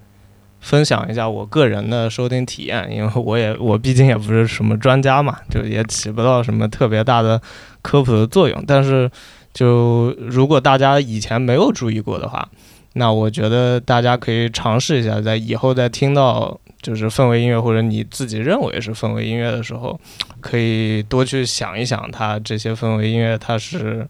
[0.60, 7.40] 分享一下我个人的收听体验，因为 我也我毕竟也不是什么专家嘛，就也起不到什么特别大的
[7.82, 8.64] 科普的作用。
[8.66, 9.10] 但是，
[9.52, 12.48] 就如果大家以前没有注意过的话，
[12.94, 16.58] 那我觉得大家可以尝试一下，在以后再听到。
[16.82, 19.98] 就是氛围音乐，或者你自己认为是氛围音乐的时候，
[20.40, 24.04] 可以多去想一想，它这些氛围音乐它是，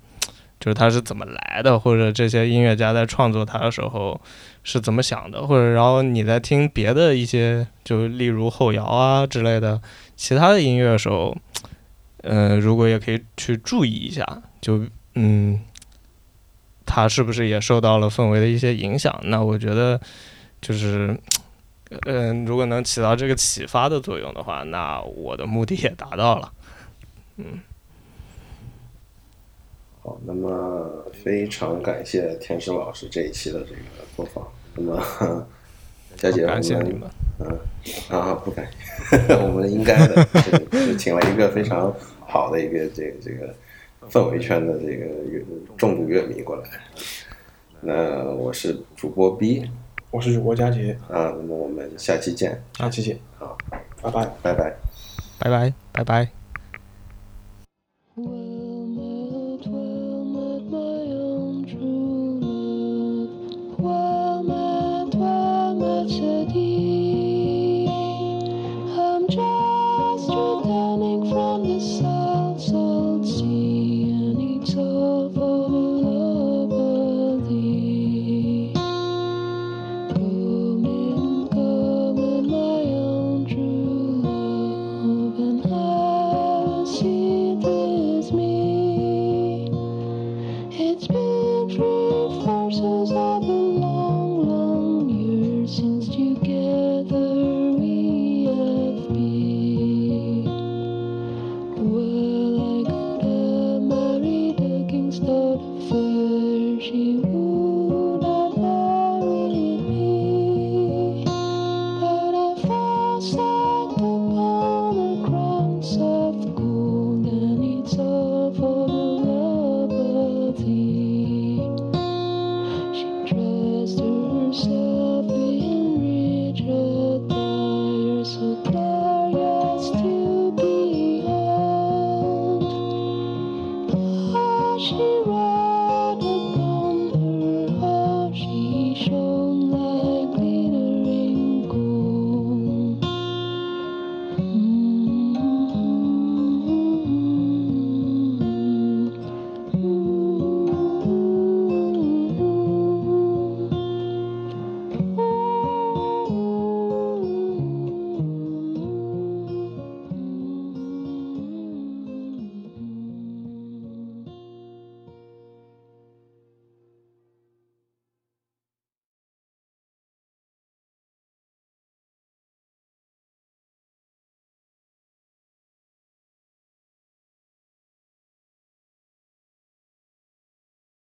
[0.58, 4.18] 就是它是怎么来的，或者这些音乐家在创作它的时候
[4.64, 9.78] 是怎么想的，或者然后你在听别的一些，就例如后摇啊之类的
[10.16, 11.36] 其他的音乐的时候，
[12.22, 14.24] 呃，如果也可以去注意一下，
[14.62, 15.60] 就嗯，
[16.86, 19.14] 它是不是也受到了氛围的一些影响？
[19.24, 20.00] 那我觉得
[20.62, 21.14] 就是。
[22.06, 26.52] 嗯，如果能起到这个启发的作用的话，那我的目的也达到了。
[27.36, 27.60] 嗯，
[30.02, 33.80] 好，那么非常感谢田生老师这一期的这个
[34.16, 34.46] 播放。
[34.74, 35.46] 那么
[36.16, 37.08] 佳姐，感谢你们。
[37.40, 37.58] 嗯
[38.10, 38.68] 啊，不敢，
[39.42, 40.24] 我们应该的，
[40.72, 43.52] 是请了一个非常好的一个这个这个
[44.08, 45.06] 氛围圈的这个
[45.76, 46.68] 重度乐迷过来。
[47.80, 49.68] 那我是主播 B。
[50.12, 53.56] 我是主播佳杰啊，那么我们下期见，下期见，好，
[54.02, 54.76] 拜拜，拜拜，
[55.38, 56.41] 拜拜，拜拜。